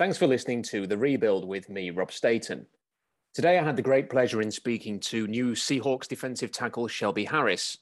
Thanks 0.00 0.16
for 0.16 0.26
listening 0.26 0.62
to 0.62 0.86
The 0.86 0.96
Rebuild 0.96 1.46
with 1.46 1.68
me, 1.68 1.90
Rob 1.90 2.10
Staten. 2.10 2.64
Today, 3.34 3.58
I 3.58 3.62
had 3.62 3.76
the 3.76 3.82
great 3.82 4.08
pleasure 4.08 4.40
in 4.40 4.50
speaking 4.50 4.98
to 5.00 5.26
new 5.26 5.50
Seahawks 5.50 6.08
defensive 6.08 6.50
tackle 6.50 6.88
Shelby 6.88 7.26
Harris. 7.26 7.76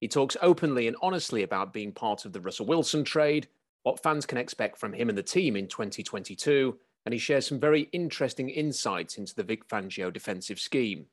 He 0.00 0.08
talks 0.08 0.34
openly 0.40 0.86
and 0.86 0.96
honestly 1.02 1.42
about 1.42 1.74
being 1.74 1.92
part 1.92 2.24
of 2.24 2.32
the 2.32 2.40
Russell 2.40 2.64
Wilson 2.64 3.04
trade, 3.04 3.48
what 3.82 4.02
fans 4.02 4.24
can 4.24 4.38
expect 4.38 4.78
from 4.78 4.94
him 4.94 5.10
and 5.10 5.18
the 5.18 5.22
team 5.22 5.56
in 5.56 5.68
2022, 5.68 6.74
and 7.04 7.12
he 7.12 7.18
shares 7.18 7.46
some 7.46 7.60
very 7.60 7.82
interesting 7.92 8.48
insights 8.48 9.18
into 9.18 9.34
the 9.34 9.44
Vic 9.44 9.68
Fangio 9.68 10.10
defensive 10.10 10.58
scheme. 10.58 11.04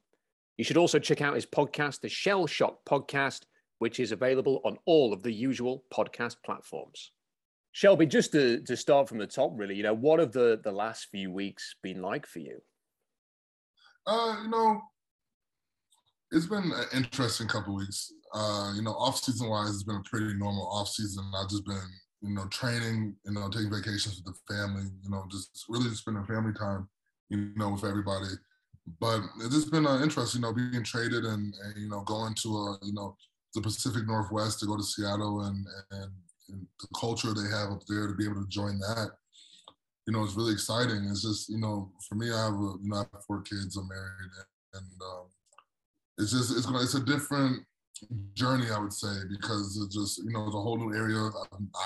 You 0.57 0.63
should 0.63 0.77
also 0.77 0.99
check 0.99 1.19
out 1.19 1.35
his 1.35 1.45
podcast, 1.45 1.99
the 1.99 2.07
Shel-Shocked 2.07 2.85
Podcast, 2.85 3.41
which 3.79 3.99
is 3.99 4.13
available 4.13 4.61
on 4.63 4.77
all 4.85 5.11
of 5.11 5.21
the 5.21 5.33
usual 5.33 5.83
podcast 5.93 6.37
platforms. 6.45 7.11
Shelby, 7.76 8.05
just 8.05 8.32
to, 8.32 8.62
to 8.62 8.78
start 8.78 9.10
from 9.10 9.18
the 9.18 9.28
top, 9.28 9.52
really, 9.55 9.75
you 9.75 9.84
know, 9.84 9.94
what 9.94 10.21
have 10.21 10.32
the, 10.32 10.62
the 10.64 10.71
last 10.71 11.10
few 11.12 11.30
weeks 11.30 11.75
been 11.84 12.02
like 12.02 12.25
for 12.25 12.39
you? 12.39 12.61
Uh, 14.07 14.38
you 14.43 14.50
know, 14.50 14.82
it's 16.32 16.46
been 16.46 16.71
an 16.71 16.86
interesting 16.93 17.50
couple 17.50 17.75
weeks. 17.75 18.14
Uh, 18.33 18.71
you 18.78 18.82
know, 18.82 18.93
off 18.93 19.18
season 19.18 19.50
wise, 19.50 19.71
it's 19.71 19.83
been 19.83 19.97
a 19.97 20.10
pretty 20.10 20.33
normal 20.36 20.66
off 20.71 20.88
season. 20.88 21.30
I've 21.38 21.50
just 21.50 21.66
been, 21.66 21.83
you 22.21 22.33
know, 22.33 22.46
training, 22.46 23.14
you 23.25 23.33
know, 23.33 23.50
taking 23.50 23.69
vacations 23.69 24.24
with 24.24 24.33
the 24.33 24.55
family, 24.55 24.86
you 25.04 25.10
know, 25.10 25.25
just 25.30 25.66
really 25.68 25.89
just 25.89 26.04
spending 26.04 26.24
family 26.24 26.54
time, 26.54 26.88
you 27.28 27.52
know, 27.57 27.71
with 27.71 27.83
everybody. 27.83 28.30
But 29.02 29.19
it's 29.39 29.54
just 29.54 29.69
been 29.69 29.86
uh, 29.86 30.00
interesting, 30.02 30.42
you 30.42 30.47
know, 30.47 30.54
being 30.54 30.82
traded 30.82 31.25
and, 31.25 31.54
and 31.66 31.75
you 31.75 31.89
know 31.89 32.03
going 32.03 32.36
to 32.36 32.50
a, 32.55 32.78
you 32.83 32.94
know, 32.94 33.17
the 33.53 33.59
Pacific 33.59 34.08
Northwest 34.08 34.61
to 34.61 34.66
go 34.66 34.78
to 34.78 34.83
Seattle 34.83 35.42
and 35.42 35.67
and 35.92 36.11
and 36.49 36.66
the 36.80 36.88
culture 36.99 37.33
they 37.33 37.49
have 37.49 37.72
up 37.72 37.81
there 37.88 38.08
to 38.08 38.13
be 38.13 38.25
able 38.25 38.41
to 38.41 38.47
join 38.49 38.80
that, 38.80 39.11
you 40.08 40.13
know, 40.13 40.23
it's 40.23 40.35
really 40.35 40.53
exciting. 40.53 41.08
It's 41.09 41.23
just, 41.23 41.49
you 41.49 41.58
know, 41.58 41.91
for 42.08 42.16
me, 42.16 42.31
I 42.31 42.45
have, 42.45 42.53
a, 42.53 42.77
you 42.81 42.89
know, 42.89 42.97
I 42.97 42.99
have 42.99 43.23
four 43.25 43.41
kids. 43.41 43.77
I'm 43.77 43.88
married, 43.88 44.31
and, 44.73 45.02
um, 45.02 45.25
it's 46.17 46.31
just, 46.31 46.55
it's 46.55 46.67
it's 46.69 46.95
a 46.95 47.05
different 47.05 47.65
journey, 48.33 48.67
I 48.71 48.79
would 48.79 48.93
say, 48.93 49.13
because 49.29 49.77
it's 49.83 49.95
just, 49.95 50.23
you 50.23 50.31
know, 50.31 50.45
it's 50.45 50.55
a 50.55 50.61
whole 50.61 50.77
new 50.77 50.95
area. 50.95 51.29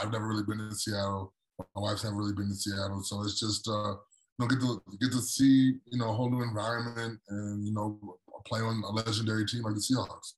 I've 0.01 0.11
never 0.11 0.27
really 0.27 0.43
been 0.43 0.59
in 0.59 0.73
Seattle. 0.73 1.33
My 1.75 1.81
wife's 1.81 2.03
never 2.03 2.15
really 2.15 2.33
been 2.33 2.49
to 2.49 2.55
Seattle, 2.55 3.01
so 3.03 3.21
it's 3.23 3.39
just, 3.39 3.67
uh, 3.67 3.91
you 3.91 4.39
know, 4.39 4.47
get 4.47 4.59
to 4.61 4.81
get 4.99 5.11
to 5.11 5.21
see, 5.21 5.75
you 5.85 5.97
know, 5.97 6.09
a 6.09 6.13
whole 6.13 6.29
new 6.29 6.43
environment, 6.43 7.19
and 7.29 7.65
you 7.65 7.73
know, 7.73 7.99
play 8.45 8.61
on 8.61 8.81
a 8.83 8.91
legendary 8.91 9.45
team 9.45 9.63
like 9.63 9.75
the 9.75 9.81
Seahawks 9.81 10.35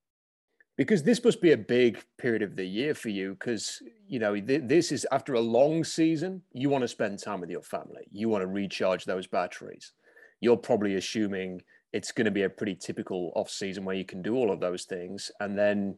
because 0.78 1.04
this 1.04 1.24
must 1.24 1.42
be 1.42 1.52
a 1.52 1.58
big 1.58 2.04
period 2.18 2.42
of 2.42 2.56
the 2.56 2.66
year 2.66 2.94
for 2.94 3.10
you 3.10 3.36
because 3.40 3.82
you 4.08 4.20
know 4.20 4.40
th- 4.40 4.64
this 4.66 4.92
is 4.92 5.06
after 5.12 5.34
a 5.34 5.40
long 5.40 5.84
season 5.84 6.42
you 6.54 6.70
want 6.70 6.84
to 6.84 6.88
spend 6.88 7.20
time 7.20 7.42
with 7.42 7.50
your 7.50 7.62
family. 7.62 8.04
You 8.12 8.30
want 8.30 8.42
to 8.42 8.48
recharge 8.48 9.06
those 9.06 9.28
batteries. 9.28 9.94
You're 10.40 10.58
probably 10.58 10.96
assuming 10.96 11.62
it's 11.94 12.12
going 12.12 12.26
to 12.26 12.32
be 12.32 12.44
a 12.44 12.50
pretty 12.50 12.76
typical 12.76 13.32
off 13.36 13.50
season 13.50 13.84
where 13.84 13.96
you 13.96 14.06
can 14.06 14.22
do 14.22 14.36
all 14.36 14.52
of 14.52 14.60
those 14.60 14.86
things 14.86 15.30
and 15.40 15.58
then 15.58 15.98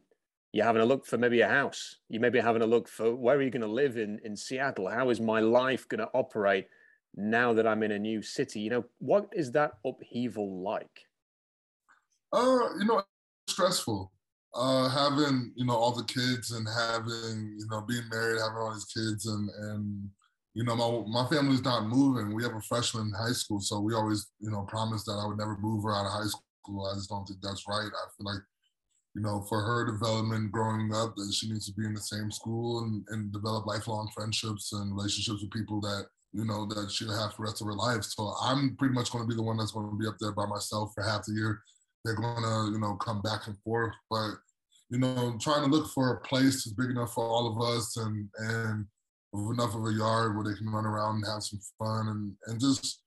you're 0.52 0.64
having 0.64 0.82
a 0.82 0.86
look 0.86 1.06
for 1.06 1.18
maybe 1.18 1.40
a 1.40 1.48
house. 1.48 1.96
You 2.08 2.20
may 2.20 2.30
be 2.30 2.40
having 2.40 2.62
a 2.62 2.66
look 2.66 2.88
for 2.88 3.14
where 3.14 3.36
are 3.36 3.42
you 3.42 3.50
going 3.50 3.62
to 3.62 3.68
live 3.68 3.96
in 3.96 4.20
in 4.24 4.36
seattle? 4.36 4.88
How 4.88 5.10
is 5.10 5.20
my 5.20 5.40
life 5.40 5.88
going 5.88 6.00
to 6.00 6.10
operate 6.14 6.68
now 7.16 7.52
that 7.52 7.66
i'm 7.66 7.84
in 7.84 7.92
a 7.92 7.98
new 7.98 8.22
city? 8.22 8.60
You 8.60 8.70
know 8.70 8.84
what 8.98 9.28
is 9.32 9.52
that 9.52 9.72
upheaval 9.84 10.62
like? 10.62 11.06
Uh 12.32 12.68
you 12.78 12.84
know 12.84 13.02
stressful 13.48 14.10
uh, 14.54 14.88
having 14.88 15.52
you 15.56 15.64
know 15.64 15.74
all 15.74 15.92
the 15.92 16.04
kids 16.04 16.52
and 16.52 16.66
having 16.66 17.56
you 17.58 17.66
know 17.70 17.80
being 17.82 18.08
married, 18.10 18.40
having 18.40 18.56
all 18.56 18.72
these 18.72 18.84
kids, 18.84 19.26
and 19.26 19.48
and 19.50 20.08
you 20.54 20.64
know 20.64 20.76
my 20.76 21.22
my 21.22 21.28
family's 21.28 21.64
not 21.64 21.86
moving. 21.86 22.34
We 22.34 22.44
have 22.44 22.54
a 22.54 22.60
freshman 22.60 23.08
in 23.08 23.12
high 23.12 23.32
school, 23.32 23.60
so 23.60 23.80
we 23.80 23.94
always 23.94 24.30
you 24.40 24.50
know 24.50 24.62
promised 24.62 25.06
that 25.06 25.20
I 25.22 25.26
would 25.26 25.38
never 25.38 25.56
move 25.58 25.84
her 25.84 25.94
out 25.94 26.06
of 26.06 26.12
high 26.12 26.28
school. 26.28 26.86
I 26.86 26.94
just 26.94 27.10
don't 27.10 27.26
think 27.26 27.40
that's 27.42 27.64
right. 27.68 27.88
I 27.88 28.06
feel 28.16 28.32
like 28.32 28.42
you 29.14 29.22
know 29.22 29.44
for 29.48 29.60
her 29.60 29.90
development 29.90 30.52
growing 30.52 30.94
up, 30.94 31.16
that 31.16 31.34
she 31.34 31.48
needs 31.50 31.66
to 31.66 31.72
be 31.72 31.86
in 31.86 31.94
the 31.94 32.00
same 32.00 32.30
school 32.30 32.84
and, 32.84 33.04
and 33.08 33.32
develop 33.32 33.66
lifelong 33.66 34.08
friendships 34.14 34.72
and 34.72 34.94
relationships 34.94 35.42
with 35.42 35.50
people 35.50 35.80
that 35.80 36.06
you 36.32 36.44
know 36.44 36.66
that 36.66 36.92
she'll 36.92 37.12
have 37.12 37.32
for 37.32 37.38
the 37.38 37.50
rest 37.50 37.60
of 37.60 37.66
her 37.66 37.74
life. 37.74 38.04
So 38.04 38.34
I'm 38.40 38.76
pretty 38.76 38.94
much 38.94 39.10
going 39.10 39.24
to 39.24 39.28
be 39.28 39.36
the 39.36 39.42
one 39.42 39.56
that's 39.56 39.72
going 39.72 39.90
to 39.90 39.96
be 39.96 40.06
up 40.06 40.16
there 40.20 40.32
by 40.32 40.46
myself 40.46 40.92
for 40.94 41.02
half 41.02 41.24
the 41.24 41.32
year 41.32 41.60
they're 42.04 42.14
to 42.14 42.70
you 42.72 42.78
know 42.78 42.94
come 42.96 43.20
back 43.22 43.46
and 43.46 43.58
forth 43.58 43.94
but 44.10 44.32
you 44.90 44.98
know 44.98 45.36
trying 45.40 45.64
to 45.64 45.70
look 45.70 45.88
for 45.90 46.12
a 46.12 46.20
place 46.20 46.64
that's 46.64 46.72
big 46.74 46.90
enough 46.90 47.14
for 47.14 47.24
all 47.24 47.50
of 47.50 47.76
us 47.76 47.96
and 47.96 48.28
and 48.38 48.86
enough 49.50 49.74
of 49.74 49.84
a 49.86 49.92
yard 49.92 50.36
where 50.36 50.44
they 50.44 50.56
can 50.56 50.70
run 50.70 50.86
around 50.86 51.16
and 51.16 51.26
have 51.26 51.42
some 51.42 51.60
fun 51.78 52.08
and 52.08 52.34
and 52.46 52.60
just 52.60 53.02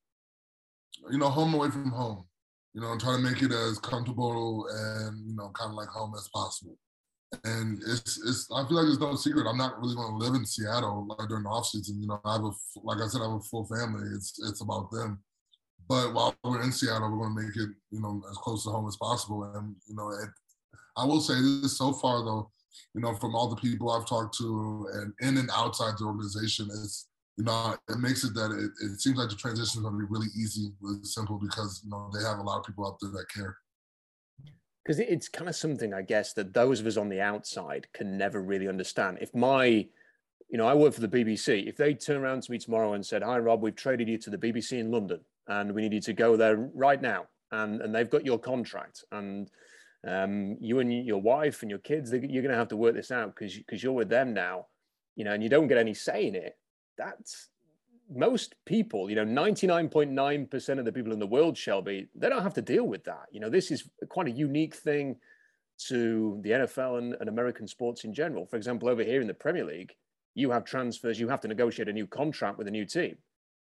you 1.09 1.17
know 1.17 1.29
home 1.29 1.53
away 1.53 1.69
from 1.69 1.89
home 1.91 2.25
you 2.73 2.81
know 2.81 2.91
and 2.91 2.99
try 2.99 3.15
to 3.15 3.21
make 3.21 3.41
it 3.41 3.51
as 3.51 3.79
comfortable 3.79 4.67
and 4.69 5.27
you 5.27 5.35
know 5.35 5.49
kind 5.53 5.71
of 5.71 5.75
like 5.75 5.87
home 5.87 6.13
as 6.15 6.27
possible 6.33 6.77
and 7.43 7.81
it's 7.87 8.17
it's 8.25 8.47
I 8.53 8.65
feel 8.67 8.77
like 8.77 8.87
it's 8.87 9.01
no 9.01 9.15
secret. 9.15 9.47
I'm 9.47 9.57
not 9.57 9.79
really 9.81 9.95
to 9.95 10.25
live 10.25 10.35
in 10.35 10.45
Seattle 10.45 11.05
like 11.07 11.27
during 11.27 11.43
the 11.43 11.49
off 11.49 11.67
season. 11.67 12.01
You 12.01 12.07
know, 12.07 12.21
I 12.23 12.33
have 12.33 12.43
a 12.43 12.51
like 12.83 13.01
I 13.01 13.07
said, 13.07 13.21
I 13.21 13.25
have 13.25 13.33
a 13.33 13.39
full 13.41 13.65
family. 13.65 14.07
It's 14.15 14.39
it's 14.47 14.61
about 14.61 14.91
them. 14.91 15.19
But 15.87 16.13
while 16.13 16.35
we're 16.43 16.61
in 16.63 16.71
Seattle, 16.71 17.11
we're 17.11 17.25
going 17.25 17.35
to 17.35 17.41
make 17.43 17.55
it, 17.55 17.69
you 17.91 18.01
know, 18.01 18.21
as 18.29 18.37
close 18.37 18.63
to 18.63 18.71
home 18.71 18.87
as 18.87 18.97
possible. 18.97 19.43
And 19.55 19.75
you 19.87 19.95
know, 19.95 20.09
it, 20.09 20.29
I 20.97 21.05
will 21.05 21.21
say 21.21 21.35
this 21.35 21.77
so 21.77 21.93
far 21.93 22.23
though, 22.25 22.51
you 22.93 23.01
know, 23.01 23.13
from 23.15 23.35
all 23.35 23.47
the 23.47 23.55
people 23.55 23.91
I've 23.91 24.07
talked 24.07 24.37
to 24.39 24.87
and 24.93 25.13
in 25.21 25.37
and 25.37 25.49
outside 25.53 25.93
the 25.97 26.05
organization, 26.05 26.67
it's 26.71 27.07
you 27.37 27.43
know, 27.43 27.75
it 27.87 27.99
makes 27.99 28.23
it 28.23 28.33
that 28.33 28.51
it, 28.51 28.71
it 28.83 28.99
seems 28.99 29.17
like 29.17 29.29
the 29.29 29.35
transition 29.35 29.79
is 29.79 29.83
going 29.83 29.93
to 29.93 29.99
be 29.99 30.09
really 30.09 30.27
easy, 30.35 30.71
really 30.81 31.03
simple 31.03 31.37
because 31.37 31.81
you 31.83 31.89
know 31.91 32.09
they 32.13 32.23
have 32.27 32.39
a 32.39 32.43
lot 32.43 32.59
of 32.59 32.65
people 32.65 32.85
out 32.85 32.97
there 32.99 33.11
that 33.11 33.29
care. 33.33 33.55
Because 34.83 34.99
it's 34.99 35.27
kind 35.27 35.49
of 35.49 35.55
something, 35.55 35.93
I 35.93 36.01
guess, 36.01 36.33
that 36.33 36.53
those 36.53 36.79
of 36.79 36.87
us 36.87 36.97
on 36.97 37.09
the 37.09 37.19
outside 37.19 37.87
can 37.93 38.17
never 38.17 38.41
really 38.41 38.69
understand. 38.69 39.17
If 39.19 39.35
my, 39.35 39.85
you 40.49 40.57
know, 40.57 40.67
I 40.67 40.73
work 40.73 40.93
for 40.93 41.01
the 41.01 41.07
BBC. 41.07 41.67
If 41.67 41.77
they 41.77 41.93
turn 41.93 42.17
around 42.17 42.43
to 42.43 42.51
me 42.51 42.57
tomorrow 42.57 42.93
and 42.93 43.05
said, 43.05 43.23
"Hi, 43.23 43.37
Rob, 43.39 43.61
we've 43.61 43.75
traded 43.75 44.07
you 44.07 44.17
to 44.19 44.29
the 44.29 44.37
BBC 44.37 44.79
in 44.79 44.91
London," 44.91 45.19
and 45.47 45.73
we 45.73 45.81
need 45.81 45.93
you 45.93 46.01
to 46.01 46.13
go 46.13 46.37
there 46.37 46.55
right 46.73 47.01
now. 47.01 47.25
And, 47.51 47.81
and 47.81 47.95
they've 47.95 48.09
got 48.09 48.25
your 48.25 48.39
contract. 48.39 49.03
And 49.11 49.49
um, 50.05 50.57
you 50.59 50.79
and 50.79 51.05
your 51.05 51.21
wife 51.21 51.61
and 51.61 51.69
your 51.69 51.79
kids, 51.79 52.11
you're 52.11 52.43
going 52.43 52.49
to 52.49 52.55
have 52.55 52.67
to 52.69 52.77
work 52.77 52.95
this 52.95 53.11
out 53.11 53.35
because 53.35 53.55
because 53.55 53.83
you're 53.83 53.93
with 53.93 54.09
them 54.09 54.33
now, 54.33 54.67
you 55.15 55.25
know, 55.25 55.33
and 55.33 55.43
you 55.43 55.49
don't 55.49 55.67
get 55.67 55.77
any 55.77 55.93
say 55.93 56.27
in 56.27 56.35
it. 56.35 56.57
That's 56.97 57.49
most 58.09 58.55
people, 58.65 59.09
you 59.09 59.15
know, 59.15 59.25
99.9% 59.25 60.79
of 60.79 60.85
the 60.85 60.91
people 60.91 61.11
in 61.11 61.19
the 61.19 61.27
world, 61.27 61.57
Shelby, 61.57 62.07
they 62.15 62.29
don't 62.29 62.43
have 62.43 62.53
to 62.53 62.61
deal 62.61 62.85
with 62.85 63.03
that. 63.03 63.25
You 63.31 63.41
know, 63.41 63.49
this 63.49 63.69
is 63.69 63.89
quite 64.07 64.27
a 64.27 64.31
unique 64.31 64.75
thing 64.75 65.17
to 65.87 66.39
the 66.41 66.51
NFL 66.51 66.99
and, 66.99 67.15
and 67.19 67.29
American 67.29 67.67
sports 67.67 68.05
in 68.05 68.13
general. 68.13 68.45
For 68.45 68.55
example, 68.55 68.87
over 68.87 69.03
here 69.03 69.19
in 69.21 69.27
the 69.27 69.33
Premier 69.33 69.65
League, 69.65 69.93
you 70.37 70.51
have 70.51 70.63
transfers, 70.63 71.19
you 71.19 71.27
have 71.27 71.41
to 71.41 71.47
negotiate 71.47 71.89
a 71.89 71.93
new 71.93 72.05
contract 72.05 72.59
with 72.59 72.67
a 72.67 72.71
new 72.71 72.85
team. 72.85 73.17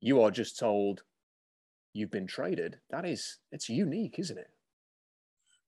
You 0.03 0.21
are 0.21 0.31
just 0.31 0.59
told, 0.59 1.03
you've 1.95 2.11
been 2.11 2.27
traded. 2.27 2.77
That 2.91 3.07
is, 3.07 3.39
it's 3.51 3.71
unique, 3.71 4.19
isn't 4.19 4.37
it? 4.37 4.51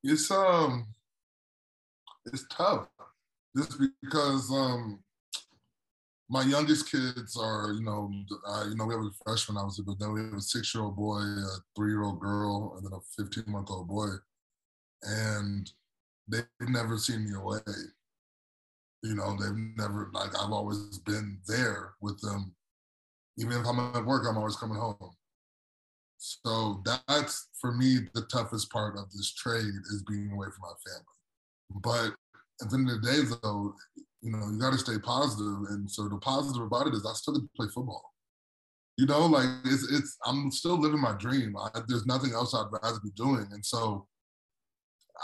It's 0.04 0.30
um, 0.30 0.88
it's 2.26 2.44
tough, 2.50 2.88
just 3.56 3.80
because 4.02 4.50
um, 4.50 5.00
my 6.28 6.42
youngest 6.42 6.90
kids 6.90 7.34
are, 7.34 7.72
you 7.72 7.82
know, 7.82 8.12
uh, 8.46 8.66
you 8.68 8.76
know, 8.76 8.84
we 8.84 8.94
have 8.94 9.02
a 9.02 9.10
freshman, 9.24 9.56
I 9.56 9.60
obviously, 9.60 9.84
but 9.86 9.98
then 9.98 10.12
we 10.12 10.20
have 10.20 10.34
a 10.34 10.40
six-year-old 10.40 10.96
boy, 10.96 11.20
a 11.20 11.56
three-year-old 11.74 12.20
girl, 12.20 12.74
and 12.76 12.84
then 12.84 12.92
a 12.92 13.22
15-month-old 13.22 13.88
boy, 13.88 14.08
and 15.02 15.72
they've 16.28 16.44
never 16.60 16.98
seen 16.98 17.24
me 17.24 17.34
away. 17.34 17.60
You 19.02 19.14
know, 19.14 19.36
they've 19.36 19.56
never 19.76 20.10
like 20.12 20.30
I've 20.38 20.52
always 20.52 20.98
been 20.98 21.38
there 21.46 21.94
with 22.00 22.20
them. 22.20 22.54
Even 23.38 23.52
if 23.52 23.66
I'm 23.66 23.78
at 23.78 24.04
work, 24.04 24.26
I'm 24.28 24.36
always 24.36 24.56
coming 24.56 24.76
home. 24.76 25.14
So 26.18 26.82
that's 26.84 27.48
for 27.58 27.72
me 27.72 28.00
the 28.14 28.26
toughest 28.30 28.70
part 28.70 28.98
of 28.98 29.10
this 29.10 29.32
trade 29.32 29.64
is 29.64 30.04
being 30.06 30.30
away 30.30 30.48
from 30.48 30.62
my 30.62 30.74
family. 30.86 31.82
But 31.82 32.14
at 32.62 32.68
the 32.68 32.76
end 32.76 32.90
of 32.90 33.00
the 33.00 33.10
day, 33.10 33.36
though, 33.42 33.74
you 34.20 34.32
know, 34.32 34.50
you 34.50 34.58
got 34.58 34.72
to 34.72 34.78
stay 34.78 34.98
positive. 34.98 35.70
And 35.70 35.90
so 35.90 36.08
the 36.08 36.18
positive 36.18 36.62
about 36.62 36.88
it 36.88 36.94
is 36.94 37.06
I 37.06 37.14
still 37.14 37.34
get 37.34 37.42
to 37.42 37.50
play 37.56 37.68
football. 37.74 38.12
You 38.98 39.06
know, 39.06 39.24
like 39.24 39.48
it's 39.64 39.90
it's 39.90 40.18
I'm 40.26 40.50
still 40.50 40.78
living 40.78 41.00
my 41.00 41.12
dream. 41.12 41.56
I, 41.56 41.80
there's 41.88 42.04
nothing 42.04 42.32
else 42.32 42.54
I'd 42.54 42.66
rather 42.82 43.00
be 43.02 43.12
doing. 43.16 43.46
And 43.50 43.64
so 43.64 44.06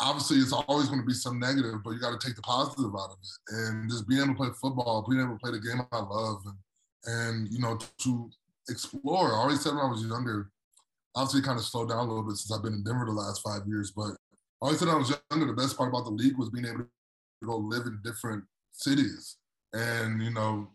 obviously 0.00 0.38
it's 0.38 0.52
always 0.52 0.88
going 0.88 1.00
to 1.00 1.06
be 1.06 1.14
some 1.14 1.38
negative, 1.38 1.82
but 1.84 1.90
you 1.90 2.00
got 2.00 2.18
to 2.18 2.26
take 2.26 2.36
the 2.36 2.42
positive 2.42 2.92
out 2.94 3.10
of 3.10 3.18
it 3.22 3.54
and 3.54 3.90
just 3.90 4.08
being 4.08 4.22
able 4.22 4.34
to 4.34 4.38
play 4.38 4.48
football, 4.60 5.06
being 5.08 5.22
able 5.22 5.34
to 5.34 5.38
play 5.38 5.52
the 5.52 5.60
game 5.60 5.80
I 5.92 5.98
love, 5.98 6.42
and 6.46 6.56
and 7.06 7.48
you 7.52 7.60
know 7.60 7.78
to 7.98 8.30
explore. 8.68 9.34
I 9.34 9.38
always 9.38 9.60
said 9.60 9.74
when 9.74 9.84
I 9.84 9.90
was 9.90 10.02
younger, 10.04 10.50
obviously 11.14 11.42
kind 11.42 11.58
of 11.58 11.64
slowed 11.64 11.88
down 11.88 11.98
a 11.98 12.08
little 12.08 12.22
bit 12.22 12.36
since 12.36 12.52
I've 12.52 12.62
been 12.62 12.74
in 12.74 12.84
Denver 12.84 13.06
the 13.06 13.12
last 13.12 13.42
five 13.42 13.66
years. 13.66 13.90
But 13.90 14.10
I 14.62 14.66
always 14.66 14.78
said 14.78 14.88
I 14.88 14.96
was 14.96 15.14
younger, 15.30 15.46
the 15.46 15.60
best 15.60 15.76
part 15.76 15.88
about 15.88 16.04
the 16.04 16.10
league 16.10 16.38
was 16.38 16.50
being 16.50 16.66
able 16.66 16.78
to 16.78 17.46
go 17.46 17.56
live 17.56 17.86
in 17.86 18.00
different 18.04 18.44
cities 18.72 19.36
and, 19.72 20.22
you 20.22 20.30
know, 20.30 20.68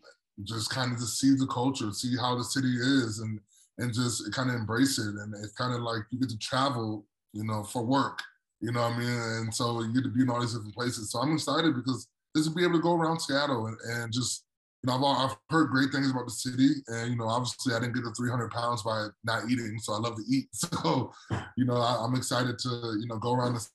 just 0.44 0.70
kind 0.70 0.92
of 0.92 0.98
just 0.98 1.20
see 1.20 1.34
the 1.34 1.46
culture, 1.46 1.92
see 1.92 2.16
how 2.16 2.36
the 2.36 2.44
city 2.44 2.74
is 2.80 3.20
and 3.20 3.40
and 3.78 3.94
just 3.94 4.30
kind 4.32 4.50
of 4.50 4.56
embrace 4.56 4.98
it. 4.98 5.14
And 5.14 5.34
it's 5.42 5.54
kind 5.54 5.74
of 5.74 5.80
like 5.80 6.02
you 6.10 6.18
get 6.18 6.28
to 6.28 6.38
travel, 6.38 7.06
you 7.32 7.44
know, 7.44 7.62
for 7.62 7.82
work. 7.82 8.20
You 8.62 8.72
know 8.72 8.82
what 8.82 8.92
I 8.92 8.98
mean? 8.98 9.08
And 9.08 9.54
so 9.54 9.82
you 9.82 9.92
get 9.92 10.04
to 10.04 10.10
be 10.10 10.22
in 10.22 10.30
all 10.30 10.40
these 10.40 10.54
different 10.54 10.74
places. 10.74 11.10
So 11.10 11.18
I'm 11.18 11.34
excited 11.34 11.74
because 11.74 12.08
just 12.36 12.48
to 12.48 12.54
be 12.54 12.62
able 12.62 12.74
to 12.74 12.82
go 12.82 12.94
around 12.94 13.20
Seattle 13.20 13.66
and, 13.66 13.76
and 13.90 14.12
just 14.12 14.44
you 14.84 14.90
know, 14.90 15.04
I've, 15.04 15.30
I've 15.30 15.36
heard 15.50 15.70
great 15.70 15.92
things 15.92 16.10
about 16.10 16.24
the 16.24 16.32
city, 16.32 16.68
and 16.88 17.10
you 17.12 17.16
know, 17.16 17.28
obviously, 17.28 17.72
I 17.72 17.78
didn't 17.78 17.94
get 17.94 18.02
the 18.02 18.10
300 18.10 18.50
pounds 18.50 18.82
by 18.82 19.08
not 19.22 19.48
eating, 19.48 19.78
so 19.78 19.92
I 19.92 19.98
love 19.98 20.16
to 20.16 20.24
eat. 20.28 20.48
So, 20.54 21.12
you 21.56 21.64
know, 21.64 21.76
I, 21.76 22.04
am 22.04 22.16
excited 22.16 22.58
to 22.58 22.68
you 23.00 23.06
know 23.06 23.18
go 23.18 23.34
around 23.34 23.54
the 23.54 23.66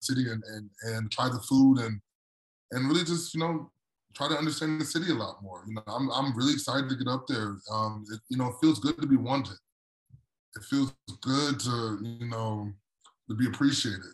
city 0.00 0.30
and 0.30 0.42
and 0.44 0.68
and 0.84 1.10
try 1.10 1.28
the 1.28 1.40
food 1.40 1.78
and 1.78 2.00
and 2.72 2.88
really 2.88 3.04
just 3.04 3.32
you 3.32 3.40
know 3.40 3.70
try 4.14 4.28
to 4.28 4.36
understand 4.36 4.78
the 4.80 4.84
city 4.84 5.10
a 5.10 5.14
lot 5.14 5.42
more. 5.42 5.64
You 5.66 5.74
know, 5.74 5.82
I'm 5.86 6.10
I'm 6.10 6.36
really 6.36 6.52
excited 6.52 6.90
to 6.90 6.96
get 6.96 7.08
up 7.08 7.26
there. 7.26 7.56
Um, 7.72 8.04
it, 8.12 8.20
you 8.28 8.36
know, 8.36 8.48
it 8.48 8.56
feels 8.60 8.78
good 8.78 9.00
to 9.00 9.06
be 9.06 9.16
wanted. 9.16 9.56
It 10.56 10.64
feels 10.68 10.92
good 11.22 11.60
to 11.60 11.98
you 12.02 12.28
know 12.28 12.70
to 13.30 13.34
be 13.34 13.46
appreciated, 13.46 14.12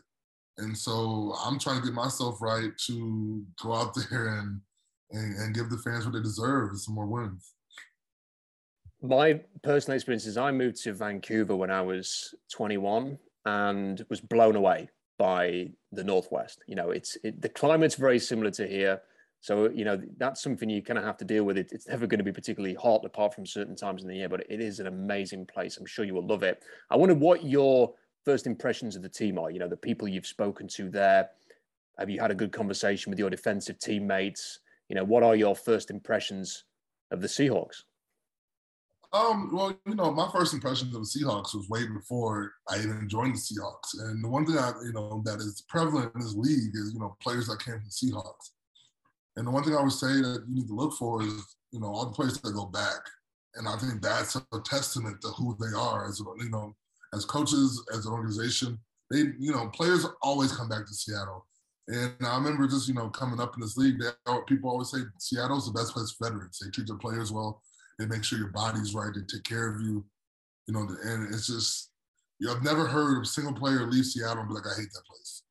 and 0.58 0.76
so 0.76 1.34
I'm 1.44 1.58
trying 1.58 1.80
to 1.80 1.86
get 1.86 1.94
myself 1.94 2.40
right 2.40 2.76
to 2.86 3.44
go 3.62 3.74
out 3.74 3.96
there 4.10 4.38
and 4.38 4.60
and, 5.10 5.36
and 5.36 5.54
give 5.54 5.70
the 5.70 5.78
fans 5.78 6.04
what 6.04 6.14
they 6.14 6.20
deserve 6.20 6.78
some 6.78 6.94
more 6.94 7.06
wins. 7.06 7.54
My 9.00 9.40
personal 9.62 9.94
experience 9.94 10.26
is 10.26 10.36
I 10.36 10.50
moved 10.50 10.82
to 10.82 10.92
Vancouver 10.92 11.56
when 11.56 11.70
I 11.70 11.80
was 11.80 12.34
21 12.52 13.18
and 13.46 14.04
was 14.10 14.20
blown 14.20 14.56
away 14.56 14.90
by 15.18 15.70
the 15.92 16.04
Northwest. 16.04 16.62
You 16.66 16.74
know, 16.74 16.90
it's 16.90 17.16
it, 17.24 17.40
the 17.40 17.48
climate's 17.48 17.94
very 17.94 18.18
similar 18.18 18.50
to 18.52 18.66
here. 18.66 19.00
So, 19.40 19.70
you 19.70 19.84
know, 19.84 20.00
that's 20.16 20.42
something 20.42 20.68
you 20.68 20.82
kind 20.82 20.98
of 20.98 21.04
have 21.04 21.16
to 21.18 21.24
deal 21.24 21.44
with. 21.44 21.58
It, 21.58 21.70
it's 21.70 21.86
never 21.86 22.08
going 22.08 22.18
to 22.18 22.24
be 22.24 22.32
particularly 22.32 22.74
hot 22.74 23.04
apart 23.04 23.34
from 23.34 23.46
certain 23.46 23.76
times 23.76 24.02
in 24.02 24.08
the 24.08 24.16
year, 24.16 24.28
but 24.28 24.44
it 24.50 24.60
is 24.60 24.80
an 24.80 24.88
amazing 24.88 25.46
place. 25.46 25.76
I'm 25.76 25.86
sure 25.86 26.04
you 26.04 26.14
will 26.14 26.26
love 26.26 26.42
it. 26.42 26.62
I 26.90 26.96
wonder 26.96 27.14
what 27.14 27.44
your 27.44 27.94
first 28.28 28.46
impressions 28.46 28.96
of 28.96 29.02
the 29.02 29.08
team 29.08 29.38
are, 29.38 29.50
you 29.50 29.58
know, 29.58 29.68
the 29.68 29.76
people 29.76 30.06
you've 30.06 30.26
spoken 30.26 30.68
to 30.68 30.90
there. 30.90 31.30
Have 31.98 32.10
you 32.10 32.20
had 32.20 32.30
a 32.30 32.34
good 32.34 32.52
conversation 32.52 33.10
with 33.10 33.18
your 33.18 33.30
defensive 33.30 33.78
teammates? 33.78 34.60
you 34.88 34.96
know, 34.96 35.04
what 35.04 35.22
are 35.22 35.36
your 35.36 35.54
first 35.54 35.90
impressions 35.90 36.64
of 37.10 37.20
the 37.20 37.28
Seahawks? 37.28 37.82
Um, 39.12 39.50
well, 39.54 39.78
you 39.86 39.94
know, 39.94 40.10
my 40.12 40.28
first 40.30 40.52
impressions 40.52 40.94
of 40.94 41.00
the 41.00 41.08
Seahawks 41.08 41.54
was 41.54 41.68
way 41.68 41.86
before 41.86 42.52
I 42.68 42.78
even 42.78 43.08
joined 43.08 43.34
the 43.34 43.38
Seahawks. 43.38 44.00
And 44.00 44.22
the 44.22 44.28
one 44.28 44.44
thing 44.44 44.58
I, 44.58 44.72
you 44.84 44.92
know, 44.92 45.22
that 45.24 45.38
is 45.38 45.64
prevalent 45.68 46.12
in 46.14 46.20
this 46.20 46.34
league 46.34 46.74
is, 46.74 46.92
you 46.92 47.00
know, 47.00 47.16
players 47.22 47.46
that 47.46 47.64
came 47.64 47.74
from 47.74 47.84
the 47.84 47.90
Seahawks. 47.90 48.50
And 49.36 49.46
the 49.46 49.50
one 49.50 49.64
thing 49.64 49.76
I 49.76 49.82
would 49.82 49.92
say 49.92 50.08
that 50.08 50.44
you 50.48 50.54
need 50.54 50.68
to 50.68 50.74
look 50.74 50.94
for 50.94 51.22
is, 51.22 51.56
you 51.70 51.80
know, 51.80 51.86
all 51.86 52.06
the 52.06 52.12
players 52.12 52.38
that 52.38 52.52
go 52.52 52.66
back. 52.66 53.00
And 53.54 53.66
I 53.66 53.76
think 53.76 54.02
that's 54.02 54.36
a 54.36 54.60
testament 54.64 55.22
to 55.22 55.28
who 55.28 55.56
they 55.58 55.74
are 55.76 56.06
as, 56.06 56.20
you 56.20 56.50
know, 56.50 56.74
as 57.14 57.24
coaches, 57.24 57.82
as 57.94 58.06
an 58.06 58.12
organization. 58.12 58.78
They, 59.10 59.18
you 59.38 59.52
know, 59.52 59.68
players 59.68 60.06
always 60.22 60.52
come 60.52 60.68
back 60.68 60.86
to 60.86 60.94
Seattle. 60.94 61.46
And 61.88 62.14
I 62.22 62.36
remember 62.36 62.68
just, 62.68 62.86
you 62.86 62.94
know, 62.94 63.08
coming 63.08 63.40
up 63.40 63.54
in 63.54 63.62
this 63.62 63.78
league, 63.78 63.98
they, 63.98 64.10
people 64.46 64.68
always 64.68 64.90
say 64.90 64.98
Seattle's 65.18 65.66
the 65.66 65.78
best 65.78 65.94
place 65.94 66.10
for 66.12 66.28
veterans. 66.28 66.58
They 66.58 66.70
treat 66.70 66.86
their 66.86 66.98
players 66.98 67.32
well. 67.32 67.62
They 67.98 68.06
make 68.06 68.24
sure 68.24 68.38
your 68.38 68.48
body's 68.48 68.94
right. 68.94 69.10
They 69.14 69.22
take 69.22 69.44
care 69.44 69.74
of 69.74 69.80
you. 69.80 70.04
You 70.66 70.74
know, 70.74 70.86
and 71.02 71.34
it's 71.34 71.46
just, 71.46 71.90
you 72.38 72.46
know, 72.46 72.54
I've 72.54 72.62
never 72.62 72.86
heard 72.86 73.22
a 73.22 73.26
single 73.26 73.54
player 73.54 73.86
leave 73.86 74.04
Seattle 74.04 74.40
and 74.40 74.48
be 74.48 74.54
like, 74.54 74.66
I 74.66 74.78
hate 74.78 74.92
that 74.92 75.06
place. 75.06 75.42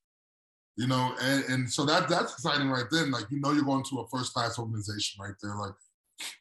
You 0.76 0.86
know, 0.86 1.16
and, 1.20 1.44
and 1.46 1.72
so 1.72 1.86
that 1.86 2.08
that's 2.08 2.34
exciting 2.34 2.70
right 2.70 2.86
then. 2.92 3.10
Like, 3.10 3.26
you 3.32 3.40
know, 3.40 3.52
you're 3.52 3.64
going 3.64 3.84
to 3.86 4.00
a 4.02 4.08
first 4.10 4.34
class 4.36 4.60
organization 4.60 5.20
right 5.20 5.34
there. 5.42 5.56
Like, 5.56 5.74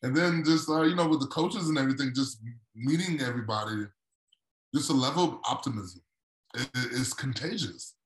and 0.02 0.14
then 0.14 0.44
just, 0.44 0.68
uh, 0.68 0.82
you 0.82 0.94
know, 0.94 1.08
with 1.08 1.20
the 1.20 1.26
coaches 1.28 1.70
and 1.70 1.78
everything, 1.78 2.12
just 2.14 2.42
meeting 2.74 3.22
everybody, 3.22 3.86
just 4.76 4.90
a 4.90 4.94
level 4.94 5.24
of 5.24 5.38
optimism 5.48 6.00
it, 6.54 6.68
it's 6.74 7.12
contagious 7.12 7.96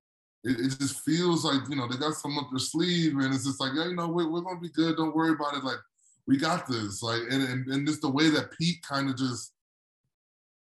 it, 0.45 0.59
it, 0.59 0.79
just 0.79 1.01
feels 1.01 1.45
like 1.45 1.69
you 1.69 1.77
know 1.77 1.87
they 1.87 1.99
got 1.99 2.15
something 2.15 2.41
up 2.41 2.51
their 2.51 2.59
sleeve, 2.59 3.17
and 3.19 3.35
it's 3.35 3.45
just 3.45 3.61
like 3.61 3.73
yeah, 3.75 3.89
you 3.89 3.95
know 3.95 4.09
we're, 4.09 4.31
we're 4.31 4.41
gonna 4.41 4.61
be 4.61 4.71
good. 4.71 4.97
Don't 4.97 5.15
worry 5.15 5.33
about 5.33 5.55
it. 5.55 5.65
Like 5.65 5.79
we 6.27 6.39
got 6.39 6.67
this. 6.67 7.03
Like 7.03 7.21
and 7.31 7.43
and, 7.43 7.67
and 7.69 7.87
just 7.87 8.01
the 8.01 8.11
way 8.11 8.31
that 8.31 8.53
Pete 8.59 8.83
kind 8.83 9.11
of 9.11 9.17
just 9.17 9.53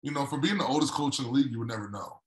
you 0.03 0.11
know 0.11 0.27
for 0.27 0.39
being 0.39 0.59
the 0.59 0.67
oldest 0.67 0.93
coach 0.93 1.19
in 1.19 1.27
the 1.27 1.31
league, 1.31 1.53
you 1.53 1.61
would 1.61 1.69
never 1.69 1.91
know. 1.91 2.21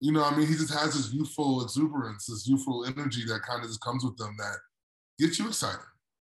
You 0.00 0.12
know, 0.12 0.24
I 0.24 0.36
mean, 0.36 0.46
he 0.46 0.54
just 0.54 0.72
has 0.74 0.94
this 0.94 1.12
youthful 1.12 1.62
exuberance, 1.62 2.26
this 2.26 2.46
youthful 2.46 2.84
energy 2.86 3.24
that 3.26 3.42
kind 3.42 3.62
of 3.62 3.68
just 3.68 3.80
comes 3.80 4.04
with 4.04 4.16
them 4.16 4.36
that 4.38 4.56
gets 5.18 5.38
you 5.38 5.48
excited. 5.48 5.80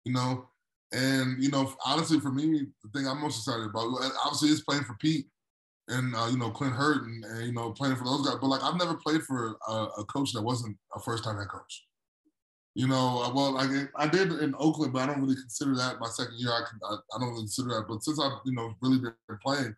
You 0.05 0.13
know, 0.13 0.47
and 0.93 1.41
you 1.43 1.51
know, 1.51 1.73
honestly, 1.85 2.21
for 2.21 2.31
me, 2.31 2.67
the 2.81 2.89
thing 2.97 3.07
I'm 3.09 3.21
most 3.21 3.39
excited 3.39 3.65
about, 3.65 3.89
obviously, 4.23 4.49
is 4.49 4.61
playing 4.61 4.83
for 4.83 4.95
Pete 4.95 5.27
and 5.91 6.15
uh, 6.15 6.27
you 6.31 6.37
know 6.37 6.49
Clint 6.49 6.73
Hurtt 6.73 7.03
and, 7.03 7.23
and, 7.25 7.45
you 7.45 7.53
know 7.53 7.71
playing 7.71 7.95
for 7.95 8.05
those 8.05 8.25
guys. 8.25 8.37
But 8.39 8.47
like 8.47 8.63
I've 8.63 8.77
never 8.77 8.95
played 8.95 9.21
for 9.23 9.55
a, 9.67 9.73
a 9.99 10.05
coach 10.05 10.33
that 10.33 10.41
wasn't 10.41 10.77
a 10.95 10.99
first 10.99 11.23
time 11.23 11.37
head 11.37 11.49
coach. 11.49 11.85
You 12.73 12.87
know, 12.87 13.23
uh, 13.23 13.33
well, 13.33 13.51
like 13.51 13.69
I 13.97 14.07
did 14.07 14.31
in 14.31 14.55
Oakland, 14.57 14.93
but 14.93 15.01
I 15.01 15.05
don't 15.07 15.21
really 15.21 15.35
consider 15.35 15.75
that 15.75 15.99
my 15.99 16.07
second 16.07 16.35
year. 16.37 16.51
I, 16.51 16.63
can, 16.69 16.79
I, 16.83 16.95
I 17.15 17.19
don't 17.19 17.29
really 17.29 17.41
consider 17.41 17.69
that. 17.69 17.85
But 17.87 18.03
since 18.03 18.19
I've 18.19 18.39
you 18.45 18.53
know 18.53 18.73
really 18.81 18.99
been 18.99 19.13
playing, 19.43 19.75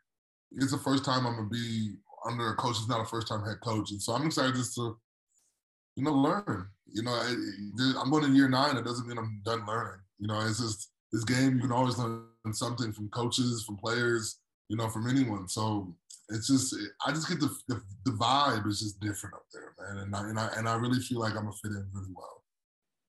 it's 0.51 0.71
the 0.71 0.77
first 0.77 1.03
time 1.03 1.25
I'm 1.25 1.35
gonna 1.35 1.49
be 1.49 1.95
under 2.25 2.49
a 2.49 2.55
coach 2.55 2.75
that's 2.77 2.89
not 2.89 3.01
a 3.01 3.05
first 3.05 3.27
time 3.27 3.43
head 3.43 3.61
coach, 3.63 3.91
and 3.91 4.01
so 4.01 4.13
I'm 4.13 4.25
excited 4.27 4.55
just 4.55 4.75
to 4.75 4.97
you 5.95 6.03
know 6.03 6.13
learn. 6.13 6.67
You 6.91 7.01
know, 7.01 7.11
I, 7.11 7.33
I'm 7.99 8.11
going 8.11 8.23
to 8.25 8.29
year 8.29 8.47
nine. 8.47 8.77
It 8.77 8.85
doesn't 8.85 9.07
mean 9.07 9.17
I'm 9.17 9.41
done 9.43 9.65
learning. 9.65 9.99
You 10.19 10.27
know, 10.27 10.39
it's 10.41 10.59
just 10.59 10.91
this 11.11 11.23
game. 11.23 11.55
You 11.55 11.61
can 11.61 11.71
always 11.71 11.97
learn 11.97 12.23
something 12.51 12.91
from 12.91 13.09
coaches, 13.09 13.63
from 13.65 13.77
players, 13.77 14.37
you 14.69 14.77
know, 14.77 14.89
from 14.89 15.09
anyone. 15.09 15.47
So 15.47 15.95
it's 16.29 16.47
just 16.47 16.75
I 17.05 17.11
just 17.11 17.27
get 17.27 17.39
the, 17.39 17.55
the, 17.67 17.81
the 18.05 18.11
vibe 18.11 18.67
is 18.67 18.79
just 18.79 18.99
different 18.99 19.35
up 19.35 19.45
there, 19.53 19.73
man, 19.79 20.03
and 20.03 20.15
I, 20.15 20.29
and 20.29 20.39
I 20.39 20.49
and 20.57 20.69
I 20.69 20.75
really 20.75 20.99
feel 20.99 21.19
like 21.19 21.31
I'm 21.31 21.43
gonna 21.43 21.53
fit 21.61 21.71
in 21.71 21.87
really 21.93 22.13
well. 22.15 22.43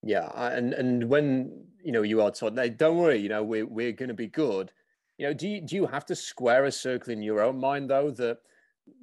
Yeah, 0.02 0.30
and 0.50 0.74
and 0.74 1.08
when 1.08 1.66
you 1.82 1.92
know 1.92 2.02
you 2.02 2.20
are 2.22 2.30
told, 2.30 2.58
hey, 2.58 2.70
don't 2.70 2.98
worry, 2.98 3.18
you 3.18 3.28
know 3.28 3.42
we're 3.42 3.66
we're 3.66 3.92
gonna 3.92 4.14
be 4.14 4.26
good. 4.26 4.72
You 5.18 5.28
know, 5.28 5.34
do 5.34 5.48
you 5.48 5.60
do 5.60 5.76
you 5.76 5.86
have 5.86 6.04
to 6.06 6.16
square 6.16 6.64
a 6.64 6.72
circle 6.72 7.12
in 7.12 7.22
your 7.22 7.40
own 7.40 7.58
mind 7.58 7.90
though 7.90 8.10
that 8.12 8.38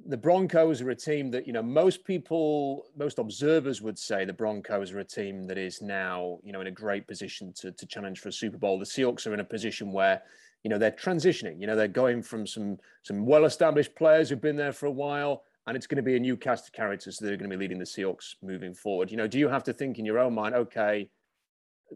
the 0.06 0.16
Broncos 0.16 0.80
are 0.80 0.90
a 0.90 0.94
team 0.94 1.30
that 1.30 1.46
you 1.46 1.52
know 1.52 1.62
most 1.62 2.04
people, 2.04 2.84
most 2.96 3.18
observers 3.18 3.80
would 3.82 3.98
say 3.98 4.24
the 4.24 4.32
Broncos 4.32 4.92
are 4.92 5.00
a 5.00 5.04
team 5.04 5.44
that 5.44 5.58
is 5.58 5.80
now 5.80 6.38
you 6.44 6.52
know 6.52 6.60
in 6.60 6.66
a 6.66 6.72
great 6.72 7.08
position 7.08 7.52
to 7.54 7.72
to 7.72 7.86
challenge 7.86 8.20
for 8.20 8.28
a 8.28 8.32
Super 8.32 8.58
Bowl. 8.58 8.78
The 8.78 8.84
Seahawks 8.84 9.26
are 9.26 9.34
in 9.34 9.40
a 9.40 9.44
position 9.44 9.90
where 9.90 10.22
you 10.64 10.70
know 10.70 10.78
they're 10.78 10.90
transitioning 10.90 11.60
you 11.60 11.66
know 11.66 11.76
they're 11.76 11.88
going 11.88 12.22
from 12.22 12.46
some 12.46 12.78
some 13.02 13.26
well 13.26 13.44
established 13.44 13.94
players 13.94 14.28
who've 14.28 14.40
been 14.40 14.56
there 14.56 14.72
for 14.72 14.86
a 14.86 14.90
while 14.90 15.42
and 15.66 15.76
it's 15.76 15.86
going 15.86 15.96
to 15.96 16.02
be 16.02 16.16
a 16.16 16.20
new 16.20 16.36
cast 16.36 16.66
of 16.66 16.72
characters 16.72 17.18
that 17.18 17.32
are 17.32 17.36
going 17.36 17.48
to 17.48 17.56
be 17.56 17.60
leading 17.60 17.78
the 17.78 17.84
Seahawks 17.84 18.34
moving 18.42 18.74
forward. 18.74 19.10
You 19.10 19.16
know 19.16 19.26
do 19.26 19.38
you 19.38 19.48
have 19.48 19.64
to 19.64 19.72
think 19.72 19.98
in 19.98 20.04
your 20.04 20.18
own 20.18 20.34
mind 20.34 20.54
okay 20.54 21.08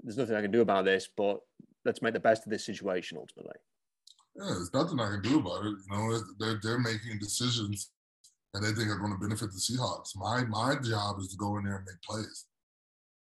there's 0.02 0.18
nothing 0.18 0.37
I 0.37 0.42
can 0.42 0.50
do 0.50 0.61
about 0.61 0.85
this 0.85 1.08
but 1.16 1.40
let's 1.85 2.02
make 2.02 2.12
the 2.12 2.20
best 2.20 2.46
of 2.46 2.50
this 2.50 2.64
situation 2.64 3.18
ultimately 3.18 3.56
yeah 4.37 4.46
there's 4.46 4.75
nothing 4.75 5.00
I 5.00 5.11
can 5.11 5.23
do 5.23 5.38
about 5.38 5.64
it. 5.66 5.75
You 5.90 5.96
know 5.96 6.20
they're, 6.38 6.61
they're 6.62 6.78
making 6.78 7.18
decisions 7.20 7.90
that 8.52 8.61
they 8.61 8.73
think 8.73 8.88
are 8.90 8.99
going 8.99 9.12
to 9.12 9.18
benefit 9.18 9.52
the 9.52 9.58
Seahawks. 9.58 10.16
My 10.16 10.44
my 10.44 10.76
job 10.82 11.18
is 11.20 11.28
to 11.28 11.37
go 11.37 11.58
in 11.58 11.64
there 11.64 11.76
and 11.76 11.87
make 11.87 12.00
plays. 12.02 12.46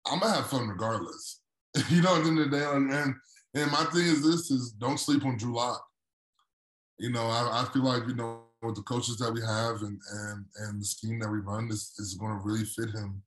I'm 0.06 0.20
gonna 0.20 0.34
have 0.34 0.46
fun 0.46 0.68
regardless. 0.68 1.40
You 1.88 2.02
know 2.02 2.16
at 2.16 2.24
the 2.24 2.28
end 2.28 2.38
of 2.38 2.50
the 2.50 2.58
day 2.58 2.64
and 2.64 3.14
and 3.54 3.70
my 3.70 3.84
thing 3.92 4.06
is 4.06 4.22
this: 4.22 4.50
is 4.50 4.72
don't 4.72 4.98
sleep 4.98 5.24
on 5.24 5.36
Drew 5.36 5.54
Lock. 5.54 5.84
You 6.98 7.10
know, 7.10 7.24
I, 7.24 7.62
I 7.62 7.72
feel 7.72 7.84
like 7.84 8.06
you 8.06 8.14
know 8.14 8.42
with 8.62 8.76
the 8.76 8.82
coaches 8.82 9.16
that 9.18 9.32
we 9.32 9.40
have 9.40 9.82
and 9.82 10.00
and 10.12 10.44
and 10.58 10.80
the 10.80 10.84
scheme 10.84 11.18
that 11.20 11.30
we 11.30 11.38
run 11.38 11.68
is 11.68 11.92
is 11.98 12.14
going 12.14 12.32
to 12.32 12.44
really 12.44 12.64
fit 12.64 12.90
him, 12.90 13.22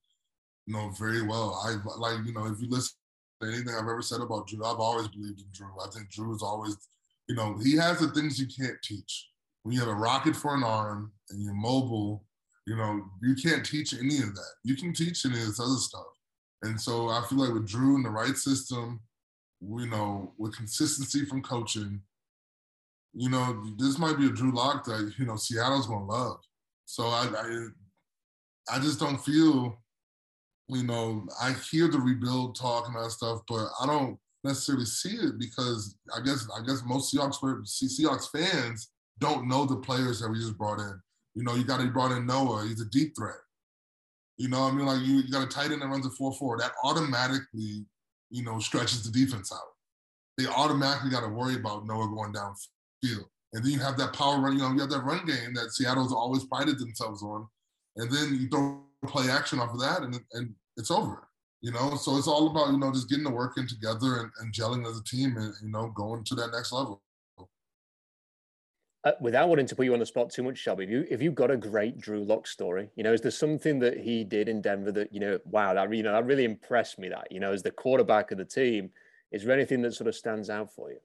you 0.66 0.74
know, 0.74 0.90
very 0.98 1.22
well. 1.22 1.62
I 1.66 1.76
like 1.98 2.26
you 2.26 2.34
know 2.34 2.46
if 2.48 2.60
you 2.62 2.70
listen 2.70 2.96
to 3.42 3.48
anything 3.48 3.74
I've 3.74 3.82
ever 3.82 4.02
said 4.02 4.22
about 4.22 4.48
Drew, 4.48 4.64
I've 4.64 4.80
always 4.80 5.08
believed 5.10 5.42
in 5.42 5.48
Drew. 5.52 5.72
I 5.84 5.90
think 5.90 6.10
Drew 6.10 6.34
is 6.34 6.42
always, 6.42 6.78
you 7.28 7.36
know, 7.36 7.58
he 7.62 7.76
has 7.76 8.00
the 8.00 8.08
things 8.10 8.40
you 8.40 8.48
can't 8.48 8.82
teach. 8.82 9.30
When 9.64 9.74
you 9.74 9.80
have 9.80 9.90
a 9.90 9.94
rocket 9.94 10.36
for 10.36 10.56
an 10.56 10.64
arm 10.64 11.12
and 11.30 11.42
you're 11.42 11.54
mobile, 11.54 12.24
you 12.66 12.76
know, 12.76 13.04
you 13.22 13.36
can't 13.36 13.66
teach 13.66 13.94
any 13.94 14.18
of 14.20 14.36
that. 14.36 14.54
You 14.64 14.76
can 14.76 14.94
teach 14.94 15.26
any 15.26 15.40
of 15.40 15.48
this 15.48 15.60
other 15.60 15.76
stuff. 15.76 16.06
And 16.62 16.80
so 16.80 17.10
I 17.10 17.24
feel 17.28 17.40
like 17.40 17.54
with 17.54 17.68
Drew 17.68 17.96
in 17.96 18.04
the 18.04 18.10
right 18.10 18.36
system, 18.38 19.02
you 19.62 19.88
know, 19.88 20.34
with 20.38 20.56
consistency 20.56 21.26
from 21.26 21.42
coaching, 21.42 22.02
you 23.14 23.30
know, 23.30 23.64
this 23.78 23.98
might 23.98 24.18
be 24.18 24.28
a 24.28 24.32
Drew 24.32 24.52
Lock 24.52 24.84
that 24.86 25.14
you 25.18 25.26
know 25.26 25.38
Seattle's 25.38 25.88
gonna 25.88 26.06
love. 26.06 26.40
So 26.86 27.06
I, 27.06 27.28
I, 27.38 28.76
I 28.76 28.80
just 28.80 29.00
don't 29.00 29.18
feel, 29.18 29.82
you 30.68 30.84
know, 30.84 31.26
I 31.42 31.54
hear 31.72 31.88
the 31.88 32.00
rebuild 32.00 32.56
talk 32.56 32.88
and 32.88 32.96
that 32.96 33.10
stuff, 33.12 33.42
but 33.48 33.68
I 33.82 33.88
don't 33.88 34.20
necessarily 34.44 34.86
see 34.86 35.16
it 35.16 35.40
because 35.40 35.98
I 36.16 36.22
guess 36.22 36.48
I 36.56 36.66
guess 36.66 36.84
most 36.86 37.14
Seahawks 37.14 37.40
Seahawks 37.66 38.30
fans 38.32 38.92
don't 39.20 39.48
know 39.48 39.66
the 39.66 39.78
players 39.78 40.20
that 40.20 40.30
we 40.30 40.38
just 40.40 40.58
brought 40.58 40.80
in. 40.80 41.00
You 41.34 41.44
know, 41.44 41.56
you 41.56 41.64
got 41.64 41.80
to 41.82 41.88
brought 41.88 42.12
in 42.12 42.26
Noah. 42.26 42.66
He's 42.68 42.82
a 42.82 42.90
deep 42.90 43.14
threat. 43.18 43.36
You 44.38 44.50
know, 44.50 44.64
I 44.64 44.72
mean, 44.72 44.86
like 44.86 45.02
you, 45.02 45.16
you 45.16 45.32
got 45.32 45.44
a 45.44 45.48
tight 45.48 45.72
end 45.72 45.82
that 45.82 45.88
runs 45.88 46.06
a 46.06 46.10
four 46.12 46.34
four. 46.34 46.58
That 46.58 46.72
automatically 46.84 47.86
you 48.30 48.44
know, 48.44 48.60
stretches 48.60 49.04
the 49.04 49.12
defense 49.12 49.52
out. 49.52 49.60
They 50.38 50.48
automatically 50.48 51.12
got 51.12 51.22
to 51.22 51.30
worry 51.30 51.56
about 51.56 51.86
Noah 51.86 52.08
going 52.08 52.34
downfield. 52.34 53.26
And 53.54 53.64
then 53.64 53.72
you 53.72 53.80
have 53.80 53.98
that 53.98 54.14
power 54.14 54.40
run, 54.42 54.58
you 54.58 54.68
you 54.74 54.82
have 54.82 54.90
that 54.90 55.04
run 55.04 55.26
game 55.26 55.54
that 55.54 55.72
Seattle's 55.72 56.12
always 56.12 56.44
prided 56.44 56.78
themselves 56.78 57.24
on. 57.24 57.48
And 57.96 58.12
then 58.12 58.38
you 58.40 58.50
throw 58.50 58.82
play 59.08 59.30
action 59.30 59.60
off 59.60 59.74
of 59.74 59.80
that 59.80 60.02
and, 60.02 60.20
and 60.34 60.54
it's 60.78 60.92
over. 60.92 61.28
You 61.62 61.72
know, 61.72 61.96
so 61.96 62.18
it's 62.18 62.28
all 62.28 62.52
about, 62.52 62.72
you 62.72 62.78
know, 62.78 62.92
just 62.92 63.10
getting 63.10 63.24
the 63.24 63.32
work 63.32 63.58
in 63.58 63.68
together 63.68 64.18
and, 64.18 64.30
and 64.40 64.54
gelling 64.54 64.88
as 64.88 65.00
a 65.00 65.04
team 65.04 65.38
and, 65.38 65.54
you 65.64 65.70
know, 65.70 65.88
going 65.96 66.24
to 66.26 66.36
that 66.36 66.52
next 66.52 66.72
level. 66.72 67.02
Uh, 69.06 69.12
without 69.22 69.48
wanting 69.48 69.68
to 69.68 69.76
put 69.76 69.86
you 69.86 69.94
on 69.94 70.00
the 70.00 70.06
spot 70.06 70.32
too 70.32 70.42
much, 70.42 70.58
Shelby, 70.58 70.84
if 70.84 70.90
you 70.90 71.06
if 71.12 71.22
you've 71.22 71.36
got 71.36 71.52
a 71.52 71.58
great 71.58 72.00
Drew 72.00 72.24
Lock 72.24 72.48
story, 72.48 72.90
you 72.96 73.04
know, 73.04 73.14
is 73.14 73.22
there 73.22 73.30
something 73.30 73.78
that 73.80 74.00
he 74.00 74.24
did 74.24 74.50
in 74.50 74.62
Denver 74.62 74.92
that 74.94 75.14
you 75.14 75.20
know, 75.20 75.38
wow, 75.46 75.76
that 75.76 75.94
you 75.94 76.02
know, 76.02 76.12
that 76.12 76.26
really 76.26 76.44
impressed 76.44 76.98
me. 76.98 77.10
That 77.10 77.32
you 77.32 77.40
know, 77.40 77.52
as 77.52 77.62
the 77.62 77.70
quarterback 77.70 78.32
of 78.32 78.40
the 78.40 78.46
team, 78.46 78.90
is 79.32 79.44
there 79.44 79.54
anything 79.54 79.84
that 79.84 79.94
sort 79.94 80.08
of 80.08 80.16
stands 80.16 80.50
out 80.50 80.74
for 80.74 80.90
you? 80.90 80.98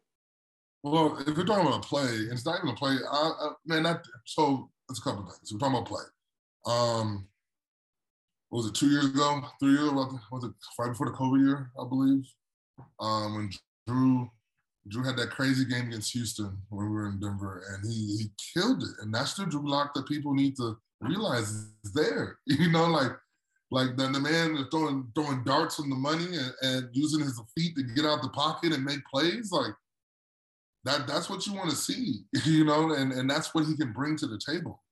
Well, 0.82 1.18
if 1.18 1.36
we're 1.36 1.44
talking 1.44 1.66
about 1.66 1.84
a 1.84 1.86
play, 1.86 2.08
it's 2.30 2.46
not 2.46 2.60
even 2.60 2.70
a 2.70 2.74
play. 2.74 2.96
I, 3.12 3.32
I, 3.38 3.50
man, 3.66 3.82
that 3.82 4.02
so 4.24 4.70
it's 4.88 4.98
a 4.98 5.02
couple 5.02 5.24
things. 5.24 5.52
We're 5.52 5.58
talking 5.58 5.76
about 5.76 5.88
play. 5.88 6.04
Um, 6.64 7.28
was 8.50 8.64
it 8.64 8.74
two 8.74 8.88
years 8.88 9.04
ago, 9.04 9.42
three 9.60 9.72
years? 9.72 9.88
Ago? 9.88 10.18
Was 10.32 10.44
it 10.44 10.52
right 10.78 10.88
before 10.88 11.10
the 11.10 11.16
COVID 11.18 11.46
year, 11.46 11.70
I 11.78 11.86
believe? 11.86 12.24
Um, 12.98 13.34
when 13.34 13.50
Drew 13.86 14.30
Drew 14.88 15.04
had 15.04 15.16
that 15.18 15.30
crazy 15.30 15.64
game 15.64 15.88
against 15.88 16.12
Houston 16.12 16.56
when 16.70 16.86
we 16.86 16.92
were 16.92 17.08
in 17.08 17.20
Denver, 17.20 17.64
and 17.70 17.84
he 17.84 18.16
he 18.16 18.30
killed 18.54 18.82
it. 18.82 19.02
And 19.02 19.14
that's 19.14 19.34
the 19.34 19.46
Drew 19.46 19.68
Lock 19.68 19.94
that 19.94 20.08
people 20.08 20.34
need 20.34 20.56
to 20.56 20.76
realize 21.00 21.50
is 21.50 21.92
there. 21.94 22.38
You 22.46 22.70
know, 22.70 22.86
like 22.86 23.12
like 23.70 23.96
the, 23.96 24.08
the 24.08 24.20
man 24.20 24.66
throwing 24.70 25.10
throwing 25.14 25.44
darts 25.44 25.78
on 25.80 25.90
the 25.90 25.96
money 25.96 26.24
and, 26.24 26.52
and 26.62 26.88
using 26.92 27.20
his 27.20 27.40
feet 27.56 27.76
to 27.76 27.82
get 27.82 28.04
out 28.04 28.22
the 28.22 28.28
pocket 28.30 28.72
and 28.72 28.84
make 28.84 29.04
plays. 29.06 29.52
Like 29.52 29.74
that 30.84 31.06
that's 31.06 31.30
what 31.30 31.46
you 31.46 31.54
want 31.54 31.70
to 31.70 31.76
see, 31.76 32.22
you 32.44 32.64
know, 32.64 32.94
and, 32.94 33.12
and 33.12 33.28
that's 33.28 33.54
what 33.54 33.66
he 33.66 33.76
can 33.76 33.92
bring 33.92 34.16
to 34.16 34.26
the 34.26 34.38
table. 34.38 34.82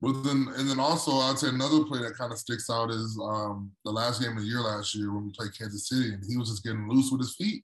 But 0.00 0.24
then 0.24 0.48
and 0.56 0.68
then 0.68 0.80
also 0.80 1.12
I'd 1.12 1.38
say 1.38 1.48
another 1.48 1.84
play 1.84 2.00
that 2.00 2.16
kind 2.18 2.32
of 2.32 2.38
sticks 2.38 2.68
out 2.68 2.90
is 2.90 3.18
um, 3.22 3.70
the 3.84 3.92
last 3.92 4.20
game 4.20 4.36
of 4.36 4.42
the 4.42 4.48
year 4.48 4.60
last 4.60 4.94
year 4.94 5.12
when 5.12 5.26
we 5.26 5.32
played 5.32 5.56
Kansas 5.56 5.88
City 5.88 6.12
and 6.12 6.24
he 6.28 6.36
was 6.36 6.50
just 6.50 6.64
getting 6.64 6.88
loose 6.88 7.10
with 7.12 7.20
his 7.20 7.36
feet. 7.36 7.62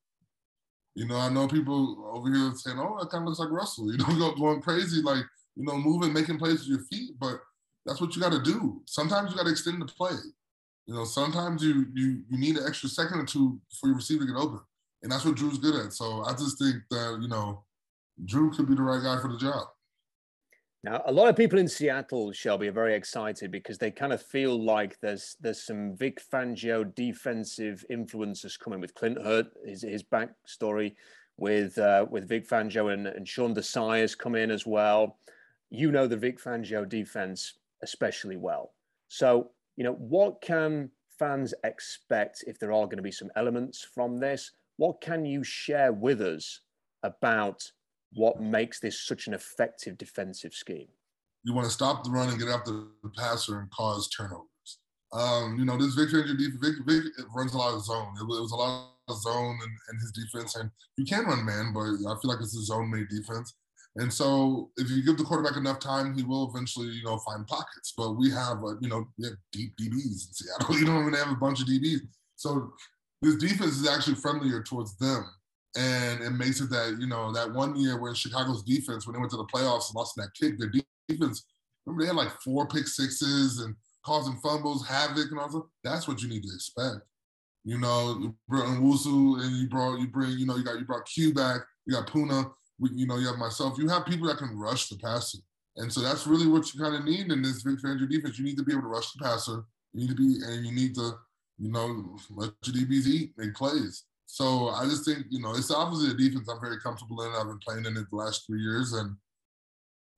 You 0.98 1.06
know, 1.06 1.16
I 1.16 1.28
know 1.28 1.46
people 1.46 2.10
over 2.12 2.28
here 2.28 2.50
saying, 2.56 2.76
"Oh, 2.76 2.98
that 2.98 3.10
kind 3.10 3.22
of 3.22 3.28
looks 3.28 3.38
like 3.38 3.52
Russell." 3.52 3.92
You 3.92 3.98
know, 4.18 4.34
going 4.34 4.60
crazy, 4.60 5.00
like 5.00 5.22
you 5.54 5.64
know, 5.64 5.76
moving, 5.76 6.12
making 6.12 6.38
plays 6.38 6.58
with 6.58 6.68
your 6.68 6.80
feet. 6.90 7.12
But 7.20 7.38
that's 7.86 8.00
what 8.00 8.16
you 8.16 8.20
got 8.20 8.32
to 8.32 8.42
do. 8.42 8.82
Sometimes 8.86 9.30
you 9.30 9.36
got 9.36 9.44
to 9.44 9.52
extend 9.52 9.80
the 9.80 9.86
play. 9.86 10.18
You 10.86 10.94
know, 10.94 11.04
sometimes 11.04 11.62
you 11.62 11.86
you 11.94 12.22
you 12.28 12.36
need 12.36 12.56
an 12.56 12.66
extra 12.66 12.88
second 12.88 13.20
or 13.20 13.26
two 13.26 13.60
for 13.80 13.86
your 13.86 13.94
receiver 13.94 14.26
to 14.26 14.32
get 14.32 14.40
open, 14.40 14.58
and 15.04 15.12
that's 15.12 15.24
what 15.24 15.36
Drew's 15.36 15.58
good 15.58 15.76
at. 15.76 15.92
So 15.92 16.24
I 16.24 16.32
just 16.32 16.58
think 16.58 16.82
that 16.90 17.20
you 17.22 17.28
know, 17.28 17.62
Drew 18.24 18.50
could 18.50 18.66
be 18.66 18.74
the 18.74 18.82
right 18.82 19.00
guy 19.00 19.22
for 19.22 19.30
the 19.30 19.38
job. 19.38 19.68
Now, 20.84 21.02
a 21.06 21.12
lot 21.12 21.28
of 21.28 21.36
people 21.36 21.58
in 21.58 21.66
Seattle, 21.66 22.30
Shelby, 22.32 22.68
are 22.68 22.72
very 22.72 22.94
excited 22.94 23.50
because 23.50 23.78
they 23.78 23.90
kind 23.90 24.12
of 24.12 24.22
feel 24.22 24.62
like 24.62 25.00
there's 25.00 25.36
there's 25.40 25.64
some 25.64 25.96
Vic 25.96 26.20
Fangio 26.32 26.94
defensive 26.94 27.84
influences 27.90 28.56
coming 28.56 28.80
with 28.80 28.94
Clint 28.94 29.18
Hurtt, 29.20 29.48
his 29.64 29.82
his 29.82 30.04
backstory 30.04 30.94
with 31.36 31.78
uh, 31.78 32.06
with 32.08 32.28
Vic 32.28 32.48
Fangio 32.48 32.92
and, 32.92 33.08
and 33.08 33.26
Sean 33.26 33.54
Desai's 33.54 34.14
come 34.14 34.36
in 34.36 34.50
as 34.50 34.66
well. 34.66 35.18
You 35.70 35.90
know 35.90 36.06
the 36.06 36.16
Vic 36.16 36.40
Fangio 36.40 36.88
defense 36.88 37.54
especially 37.82 38.36
well. 38.36 38.72
So, 39.08 39.50
you 39.76 39.84
know, 39.84 39.94
what 39.94 40.40
can 40.40 40.90
fans 41.18 41.54
expect 41.64 42.44
if 42.46 42.58
there 42.58 42.72
are 42.72 42.84
going 42.84 42.96
to 42.98 43.02
be 43.02 43.12
some 43.12 43.30
elements 43.36 43.82
from 43.82 44.18
this? 44.18 44.52
What 44.76 45.00
can 45.00 45.24
you 45.24 45.42
share 45.42 45.92
with 45.92 46.20
us 46.20 46.60
about 47.02 47.70
what 48.12 48.40
makes 48.40 48.80
this 48.80 49.00
such 49.00 49.26
an 49.26 49.34
effective 49.34 49.98
defensive 49.98 50.54
scheme? 50.54 50.88
You 51.44 51.54
want 51.54 51.66
to 51.66 51.72
stop 51.72 52.04
the 52.04 52.10
run 52.10 52.28
and 52.28 52.38
get 52.38 52.48
after 52.48 52.72
the 53.02 53.10
passer 53.16 53.60
and 53.60 53.70
cause 53.70 54.08
turnovers. 54.08 54.44
Um, 55.12 55.56
you 55.58 55.64
know, 55.64 55.76
this 55.78 55.94
Vic 55.94 56.10
Fangio 56.10 56.36
Vic, 56.60 56.74
Vic 56.86 57.04
runs 57.34 57.54
a 57.54 57.58
lot 57.58 57.74
of 57.74 57.84
zone. 57.84 58.14
It 58.20 58.26
was, 58.26 58.52
a 58.52 58.56
lot 58.56 58.90
of 59.08 59.20
zone 59.20 59.58
and, 59.62 59.72
in, 59.90 60.00
his 60.00 60.12
defense, 60.12 60.56
and 60.56 60.70
you 60.96 61.06
can 61.06 61.24
run 61.24 61.44
man, 61.44 61.72
but 61.72 61.80
I 61.80 62.14
feel 62.20 62.30
like 62.30 62.40
it's 62.40 62.56
a 62.56 62.64
zone-made 62.64 63.08
defense. 63.08 63.54
And 63.96 64.12
so, 64.12 64.70
if 64.76 64.90
you 64.90 65.02
give 65.02 65.16
the 65.16 65.24
quarterback 65.24 65.56
enough 65.56 65.80
time, 65.80 66.14
he 66.14 66.22
will 66.22 66.50
eventually, 66.50 66.88
you 66.88 67.04
know, 67.04 67.18
find 67.18 67.46
pockets. 67.46 67.94
But 67.96 68.12
we 68.12 68.30
have, 68.30 68.58
a, 68.58 68.76
you 68.80 68.88
know, 68.88 69.08
we 69.18 69.26
have 69.26 69.36
deep 69.50 69.74
DBs 69.80 69.94
in 69.94 70.32
Seattle. 70.32 70.76
You 70.78 70.84
don't 70.84 71.00
even 71.00 71.14
have 71.14 71.32
a 71.32 71.36
bunch 71.36 71.60
of 71.62 71.66
DBs. 71.66 72.00
So 72.36 72.72
this 73.22 73.36
defense 73.36 73.80
is 73.80 73.88
actually 73.88 74.16
friendlier 74.16 74.62
towards 74.62 74.96
them 74.98 75.24
and 75.76 76.20
it 76.22 76.30
makes 76.30 76.60
it 76.60 76.70
that, 76.70 76.96
you 76.98 77.06
know, 77.06 77.32
that 77.32 77.52
one 77.52 77.76
year 77.76 78.00
when 78.00 78.14
Chicago's 78.14 78.62
defense, 78.62 79.06
when 79.06 79.14
they 79.14 79.20
went 79.20 79.30
to 79.32 79.36
the 79.36 79.44
playoffs 79.44 79.88
and 79.88 79.96
lost 79.96 80.14
that 80.16 80.30
kick, 80.38 80.58
their 80.58 80.72
defense, 81.08 81.44
remember 81.84 82.02
they 82.02 82.08
had 82.08 82.16
like 82.16 82.40
four 82.42 82.66
pick 82.66 82.86
sixes 82.86 83.60
and 83.60 83.74
causing 84.04 84.36
fumbles, 84.38 84.86
havoc, 84.86 85.30
and 85.30 85.38
all 85.38 85.48
that. 85.48 85.62
That's 85.84 86.08
what 86.08 86.22
you 86.22 86.28
need 86.28 86.42
to 86.42 86.54
expect. 86.54 87.00
You 87.64 87.78
know, 87.78 88.34
brought 88.48 88.66
Nwosu 88.66 89.42
and 89.42 89.56
you 89.56 89.68
brought, 89.68 90.00
you 90.00 90.08
bring, 90.08 90.38
you 90.38 90.46
know, 90.46 90.56
you 90.56 90.64
got, 90.64 90.78
you 90.78 90.86
brought 90.86 91.06
Q 91.06 91.34
back, 91.34 91.60
you 91.86 91.94
got 91.94 92.06
Poona, 92.06 92.50
you 92.80 93.06
know, 93.06 93.18
you 93.18 93.26
have 93.26 93.36
myself. 93.36 93.78
You 93.78 93.88
have 93.88 94.06
people 94.06 94.28
that 94.28 94.38
can 94.38 94.56
rush 94.56 94.88
the 94.88 94.96
passer. 94.96 95.38
And 95.76 95.92
so 95.92 96.00
that's 96.00 96.26
really 96.26 96.46
what 96.46 96.72
you 96.72 96.80
kind 96.80 96.96
of 96.96 97.04
need 97.04 97.30
in 97.30 97.42
this 97.42 97.62
Vic 97.62 97.78
Fangio 97.78 98.08
defense. 98.08 98.38
You 98.38 98.44
need 98.44 98.56
to 98.56 98.64
be 98.64 98.72
able 98.72 98.82
to 98.82 98.88
rush 98.88 99.12
the 99.12 99.24
passer. 99.24 99.64
You 99.92 100.00
need 100.00 100.08
to 100.08 100.14
be, 100.14 100.38
and 100.44 100.64
you 100.64 100.72
need 100.72 100.94
to, 100.94 101.12
you 101.58 101.70
know, 101.70 102.16
let 102.30 102.50
your 102.64 102.76
DBs 102.86 103.06
eat, 103.06 103.32
make 103.36 103.54
plays. 103.54 104.04
So 104.30 104.68
I 104.68 104.84
just 104.84 105.06
think, 105.06 105.24
you 105.30 105.40
know, 105.40 105.54
it's 105.54 105.70
obviously 105.70 106.10
a 106.10 106.14
defense 106.14 106.48
I'm 106.50 106.60
very 106.60 106.78
comfortable 106.80 107.22
in. 107.22 107.32
I've 107.32 107.46
been 107.46 107.58
playing 107.66 107.86
in 107.86 107.96
it 107.96 108.04
the 108.10 108.16
last 108.16 108.46
three 108.46 108.60
years, 108.60 108.92
and 108.92 109.16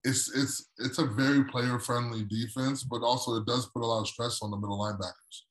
it's 0.03 0.35
it's 0.37 0.71
it's 0.79 0.99
a 0.99 1.07
very 1.07 1.45
player 1.45 1.79
friendly 1.79 2.25
defense, 2.25 2.83
but 2.83 3.03
also 3.03 3.37
it 3.37 3.47
does 3.47 3.67
put 3.67 3.85
a 3.85 3.87
lot 3.87 4.01
of 4.01 4.09
stress 4.09 4.43
on 4.43 4.51
the 4.51 4.57
middle 4.57 4.81
linebackers. 4.81 5.45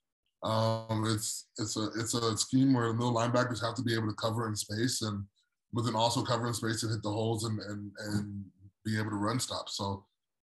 Um, 0.43 1.05
it's 1.07 1.47
it's 1.57 1.77
a 1.77 1.87
it's 1.97 2.13
a 2.13 2.37
scheme 2.37 2.73
where 2.73 2.89
the 2.89 2.95
middle 2.95 3.15
linebackers 3.15 3.63
have 3.65 3.75
to 3.75 3.81
be 3.81 3.95
able 3.95 4.09
to 4.09 4.15
cover 4.15 4.45
in 4.49 4.57
space 4.57 5.03
and 5.03 5.23
but 5.71 5.83
then 5.83 5.95
also 5.95 6.21
cover 6.21 6.45
in 6.45 6.53
space 6.53 6.83
and 6.83 6.91
hit 6.91 7.01
the 7.01 7.09
holes 7.09 7.45
and 7.45 7.59
and 7.61 7.91
and 7.97 8.43
be 8.83 8.99
able 8.99 9.11
to 9.11 9.15
run 9.15 9.39
stop. 9.39 9.69
So, 9.69 10.05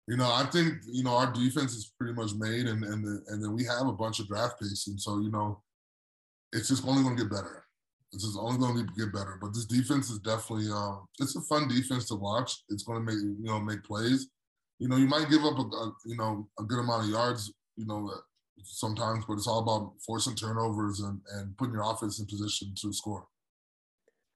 you 0.08 0.18
know, 0.18 0.32
I 0.32 0.48
think 0.52 0.80
you 0.92 1.04
know 1.04 1.16
our 1.16 1.32
defense 1.32 1.76
is 1.76 1.94
pretty 2.00 2.16
much 2.16 2.34
made, 2.34 2.66
and 2.66 2.84
and 2.84 3.06
and 3.28 3.44
then 3.44 3.54
we 3.54 3.66
have 3.66 3.86
a 3.86 3.94
bunch 3.94 4.20
of 4.20 4.28
draft 4.28 4.60
picks, 4.60 4.88
and 4.88 5.00
so 5.00 5.20
you 5.20 5.30
know, 5.30 5.62
it's 6.54 6.70
just 6.70 6.88
only 6.88 7.04
going 7.04 7.16
to 7.16 7.24
get 7.24 7.32
better. 7.32 7.66
This 8.12 8.24
is 8.24 8.38
only 8.40 8.58
going 8.58 8.76
to 8.76 8.94
get 8.98 9.14
better. 9.14 9.38
But 9.40 9.54
this 9.54 9.66
defense 9.66 10.10
is 10.10 10.20
definitely 10.20 10.72
um, 10.72 11.06
it's 11.20 11.36
a 11.36 11.42
fun 11.42 11.68
defense 11.68 12.08
to 12.08 12.16
watch. 12.16 12.64
It's 12.70 12.84
going 12.84 13.06
to 13.06 13.06
make 13.06 13.22
you 13.22 13.46
know 13.46 13.60
make 13.60 13.84
plays. 13.84 14.28
You 14.80 14.88
know, 14.88 14.96
you 14.96 15.06
might 15.06 15.30
give 15.30 15.44
up 15.44 15.58
a, 15.60 15.62
a 15.62 15.94
you 16.06 16.18
know 16.18 16.48
a 16.60 16.64
good 16.64 16.80
amount 16.80 17.04
of 17.04 17.10
yards. 17.10 17.54
You 17.76 17.86
know, 17.86 18.12
sometimes, 18.64 19.26
but 19.28 19.34
it's 19.34 19.48
all 19.48 19.60
about 19.60 19.94
forcing 20.06 20.36
turnovers 20.36 21.02
and 21.02 21.22
and 21.36 21.56
putting 21.58 21.74
your 21.74 21.84
offense 21.84 22.20
in 22.20 22.26
position 22.26 22.74
to 22.82 22.92
score. 22.92 23.28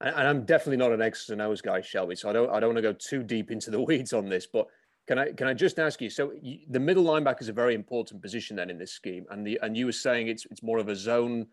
And 0.00 0.28
I'm 0.28 0.44
definitely 0.44 0.76
not 0.76 0.92
an 0.92 1.02
X's 1.02 1.30
and 1.30 1.40
O's 1.40 1.62
guy, 1.62 1.80
Shelby. 1.80 2.14
So 2.14 2.28
I 2.28 2.32
don't 2.32 2.50
I 2.50 2.60
don't 2.60 2.74
want 2.74 2.78
to 2.78 2.82
go 2.82 2.92
too 2.92 3.24
deep 3.24 3.50
into 3.50 3.70
the 3.70 3.80
weeds 3.88 4.12
on 4.12 4.28
this, 4.28 4.46
but. 4.46 4.66
Can 5.06 5.18
I 5.18 5.32
can 5.32 5.46
I 5.46 5.52
just 5.52 5.78
ask 5.78 6.00
you? 6.00 6.08
So 6.08 6.32
you, 6.40 6.60
the 6.70 6.80
middle 6.80 7.04
linebacker 7.04 7.42
is 7.42 7.50
a 7.50 7.52
very 7.52 7.74
important 7.74 8.22
position 8.22 8.56
then 8.56 8.70
in 8.70 8.78
this 8.78 8.92
scheme, 8.92 9.26
and 9.30 9.46
the 9.46 9.60
and 9.60 9.76
you 9.76 9.84
were 9.84 9.92
saying 9.92 10.28
it's 10.28 10.46
it's 10.50 10.62
more 10.62 10.78
of 10.78 10.88
a 10.88 10.96
zone 10.96 11.46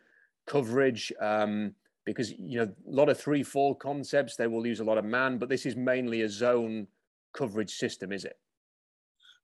coverage. 0.48 1.12
Um, 1.20 1.76
because 2.06 2.32
you 2.32 2.60
know 2.60 2.64
a 2.64 2.92
lot 2.92 3.10
of 3.10 3.20
three 3.20 3.44
four 3.44 3.76
concepts 3.76 4.36
they 4.36 4.48
will 4.48 4.66
use 4.66 4.80
a 4.80 4.84
lot 4.84 4.98
of 4.98 5.06
man 5.06 5.38
but 5.38 5.50
this 5.50 5.66
is 5.66 5.76
mainly 5.76 6.22
a 6.22 6.30
zone 6.30 6.88
coverage 7.34 7.76
system 7.76 8.12
is 8.12 8.26
it? 8.26 8.38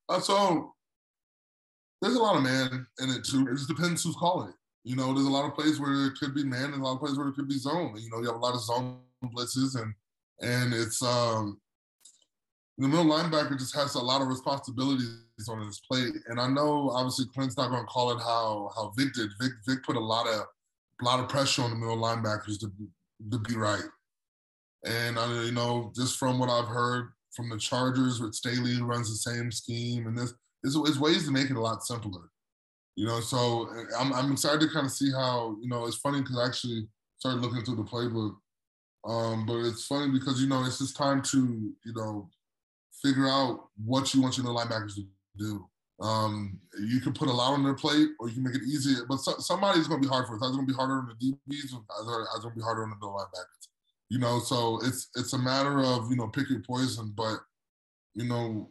Uh, 0.10 0.20
so 0.20 0.74
there's 2.02 2.16
a 2.16 2.22
lot 2.22 2.36
of 2.36 2.44
man 2.44 2.86
in 3.00 3.10
it 3.10 3.26
too. 3.26 3.48
It 3.48 3.56
just 3.56 3.68
depends 3.68 4.04
who's 4.04 4.16
calling 4.16 4.50
it. 4.50 4.56
You 4.84 4.96
know 4.96 5.14
there's 5.14 5.28
a 5.28 5.32
lot 5.32 5.46
of 5.46 5.56
plays 5.56 5.80
where 5.80 6.08
it 6.08 6.18
could 6.20 6.34
be 6.34 6.44
man 6.44 6.74
and 6.74 6.82
a 6.82 6.84
lot 6.84 6.94
of 6.94 7.00
plays 7.00 7.18
where 7.18 7.28
it 7.28 7.36
could 7.36 7.48
be 7.48 7.58
zone. 7.58 7.96
You 7.98 8.10
know 8.10 8.20
you 8.20 8.28
have 8.28 8.36
a 8.36 8.40
lot 8.40 8.56
of 8.56 8.62
zone 8.62 9.00
blitzes 9.36 9.82
and 9.82 9.94
and 10.42 10.74
it's 10.74 11.02
um 11.02 11.60
the 12.78 12.88
middle 12.88 13.06
linebacker 13.06 13.58
just 13.58 13.76
has 13.76 13.96
a 13.96 14.00
lot 14.00 14.22
of 14.22 14.28
responsibilities 14.28 15.10
on 15.50 15.66
his 15.66 15.82
plate. 15.90 16.14
And 16.28 16.40
i 16.40 16.48
know 16.48 16.92
obviously 16.92 17.26
clint's 17.34 17.58
not 17.58 17.70
going 17.70 17.82
to 17.82 17.88
call 17.88 18.12
it 18.12 18.20
how 18.20 18.72
how 18.76 18.94
vic 18.96 19.14
did. 19.14 19.30
Vic 19.42 19.52
vic 19.68 19.84
put 19.84 19.96
a 19.96 20.00
lot 20.00 20.28
of 20.28 20.46
a 21.02 21.06
lot 21.06 21.20
of 21.20 21.30
pressure 21.30 21.62
on 21.62 21.70
the 21.70 21.76
middle 21.76 21.98
linebackers 21.98 22.60
to, 22.60 22.72
to 23.32 23.40
be 23.40 23.56
right. 23.56 23.84
And 24.86 25.18
I, 25.20 25.44
you 25.44 25.52
know, 25.52 25.92
just 25.96 26.18
from 26.18 26.40
what 26.40 26.50
I've 26.50 26.68
heard 26.68 27.10
from 27.36 27.50
the 27.50 27.58
Chargers 27.58 28.20
with 28.20 28.34
Staley, 28.34 28.74
who 28.74 28.86
runs 28.86 29.10
the 29.10 29.32
same 29.32 29.52
scheme, 29.52 30.08
and 30.08 30.18
this 30.18 30.34
is 30.64 31.00
ways 31.00 31.26
to 31.26 31.32
make 31.32 31.50
it 31.50 31.58
a 31.58 31.62
lot 31.62 31.84
simpler. 31.84 32.30
You 32.96 33.06
know, 33.06 33.20
so 33.20 33.70
I'm 33.98 34.12
I'm 34.14 34.32
excited 34.32 34.62
to 34.62 34.70
kind 34.70 34.86
of 34.86 34.92
see 34.92 35.12
how 35.12 35.56
you 35.62 35.68
know. 35.68 35.86
It's 35.86 35.98
funny 35.98 36.22
because 36.22 36.40
I 36.40 36.48
actually 36.48 36.88
started 37.20 37.42
looking 37.42 37.64
through 37.64 37.76
the 37.76 37.84
playbook, 37.84 38.36
um, 39.06 39.46
but 39.46 39.58
it's 39.60 39.86
funny 39.86 40.12
because 40.12 40.42
you 40.42 40.48
know 40.48 40.64
it's 40.66 40.80
just 40.80 40.98
time 40.98 41.22
to 41.22 41.74
you 41.86 41.94
know 41.94 42.28
figure 43.04 43.28
out 43.28 43.70
what 43.86 44.14
you 44.14 44.22
want 44.22 44.38
your 44.38 44.46
middle 44.46 44.60
linebackers 44.60 44.96
to 44.96 45.06
do. 45.38 45.68
Um, 46.00 46.60
you 46.80 47.02
can 47.02 47.14
put 47.14 47.28
a 47.28 47.34
lot 47.34 47.54
on 47.54 47.64
their 47.64 47.74
plate, 47.74 48.10
or 48.20 48.28
you 48.28 48.36
can 48.36 48.44
make 48.44 48.56
it 48.56 48.64
easier. 48.64 49.06
But 49.10 49.18
so, 49.18 49.34
somebody's 49.40 49.88
going 49.88 50.02
to 50.02 50.08
be 50.08 50.14
hard 50.14 50.28
for 50.28 50.36
us. 50.36 50.42
It's 50.42 50.56
going 50.56 50.68
to 50.68 50.74
be 50.74 50.78
harder 50.78 50.94
on 50.94 51.08
the 51.08 51.16
DBs. 51.16 51.64
It's 51.64 51.74
going 51.74 51.84
to 51.86 52.56
be 52.56 52.62
harder 52.62 52.84
on 52.84 52.90
the 52.90 53.06
linebackers. 53.06 53.68
You 54.10 54.20
know, 54.20 54.40
so 54.40 54.80
it's 54.84 55.10
it's 55.16 55.34
a 55.34 55.38
matter 55.38 55.80
of 55.84 56.10
you 56.10 56.18
know 56.18 56.28
pick 56.28 56.50
your 56.50 56.62
poison. 56.62 57.14
But 57.16 57.40
you 58.14 58.26
know, 58.26 58.70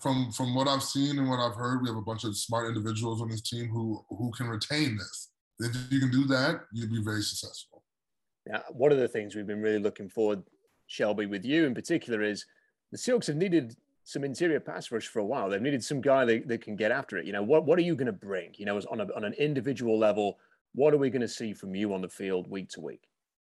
from 0.00 0.32
from 0.32 0.54
what 0.54 0.68
I've 0.68 0.82
seen 0.82 1.18
and 1.18 1.28
what 1.28 1.38
I've 1.38 1.54
heard, 1.54 1.80
we 1.80 1.88
have 1.88 1.96
a 1.96 2.02
bunch 2.02 2.24
of 2.24 2.36
smart 2.36 2.68
individuals 2.68 3.22
on 3.22 3.28
this 3.28 3.40
team 3.40 3.68
who 3.68 4.04
who 4.08 4.30
can 4.32 4.48
retain 4.48 4.98
this. 4.98 5.30
If 5.60 5.76
you 5.90 6.00
can 6.00 6.10
do 6.10 6.24
that, 6.26 6.62
you'll 6.72 6.90
be 6.90 7.02
very 7.02 7.22
successful. 7.22 7.82
Yeah, 8.46 8.60
one 8.70 8.92
of 8.92 8.98
the 8.98 9.08
things 9.08 9.34
we've 9.34 9.46
been 9.46 9.60
really 9.60 9.80
looking 9.80 10.08
forward, 10.08 10.42
Shelby, 10.86 11.26
with 11.26 11.44
you 11.44 11.66
in 11.66 11.74
particular, 11.74 12.22
is 12.22 12.44
the 12.92 12.98
Seahawks 12.98 13.26
have 13.26 13.36
needed 13.36 13.76
some 14.08 14.24
interior 14.24 14.58
pass 14.58 14.90
rush 14.90 15.06
for 15.06 15.18
a 15.18 15.24
while. 15.24 15.50
They've 15.50 15.60
needed 15.60 15.84
some 15.84 16.00
guy 16.00 16.24
that, 16.24 16.48
that 16.48 16.62
can 16.62 16.76
get 16.76 16.90
after 16.90 17.18
it. 17.18 17.26
You 17.26 17.32
know, 17.34 17.42
what 17.42 17.66
what 17.66 17.78
are 17.78 17.82
you 17.82 17.94
going 17.94 18.06
to 18.06 18.12
bring? 18.12 18.54
You 18.56 18.64
know, 18.64 18.80
on 18.90 19.02
a, 19.02 19.06
on 19.14 19.22
an 19.22 19.34
individual 19.34 19.98
level, 19.98 20.38
what 20.74 20.94
are 20.94 20.96
we 20.96 21.10
going 21.10 21.20
to 21.20 21.28
see 21.28 21.52
from 21.52 21.74
you 21.74 21.92
on 21.92 22.00
the 22.00 22.08
field 22.08 22.48
week 22.50 22.70
to 22.70 22.80
week? 22.80 23.02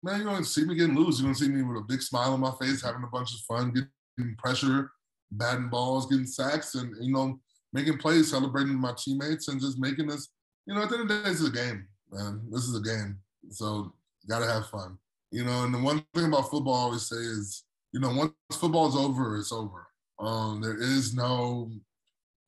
Man, 0.04 0.18
you're 0.18 0.30
going 0.30 0.44
to 0.44 0.50
see 0.50 0.66
me 0.66 0.76
getting 0.76 0.94
loose. 0.96 1.20
You're 1.20 1.28
going 1.28 1.36
to 1.36 1.46
see 1.46 1.50
me 1.50 1.64
with 1.64 1.78
a 1.78 1.86
big 1.88 2.02
smile 2.02 2.34
on 2.34 2.42
my 2.42 2.52
face, 2.60 2.84
having 2.84 3.04
a 3.04 3.08
bunch 3.08 3.34
of 3.34 3.40
fun, 3.48 3.72
getting 4.18 4.36
pressure, 4.36 4.92
batting 5.32 5.70
balls, 5.70 6.08
getting 6.08 6.26
sacks, 6.26 6.76
and 6.76 6.94
you 7.00 7.14
know, 7.14 7.40
making 7.72 7.98
plays, 8.00 8.30
celebrating 8.30 8.76
my 8.76 8.94
teammates, 8.98 9.48
and 9.48 9.62
just 9.62 9.80
making 9.80 10.08
this. 10.08 10.28
You 10.66 10.76
know, 10.76 10.84
at 10.84 10.90
the 10.90 10.98
end 10.98 11.04
of 11.04 11.08
the 11.08 11.24
day, 11.24 11.30
this 11.30 11.40
is 11.40 11.48
a 11.48 11.54
game, 11.54 11.88
man. 12.12 12.42
This 12.52 12.64
is 12.64 12.76
a 12.76 12.82
game, 12.82 13.18
so 13.52 13.94
gotta 14.28 14.48
have 14.48 14.68
fun. 14.68 14.98
You 15.32 15.46
know, 15.46 15.64
and 15.64 15.74
the 15.74 15.80
one 15.80 16.04
thing 16.14 16.26
about 16.26 16.50
football 16.50 16.74
I 16.74 16.80
always 16.80 17.08
say 17.08 17.16
is, 17.16 17.64
you 17.94 18.02
know, 18.02 18.14
once 18.14 18.34
football's 18.52 18.98
over, 18.98 19.38
it's 19.38 19.54
over. 19.54 19.88
Um, 20.22 20.62
there 20.62 20.80
is 20.80 21.14
no 21.14 21.72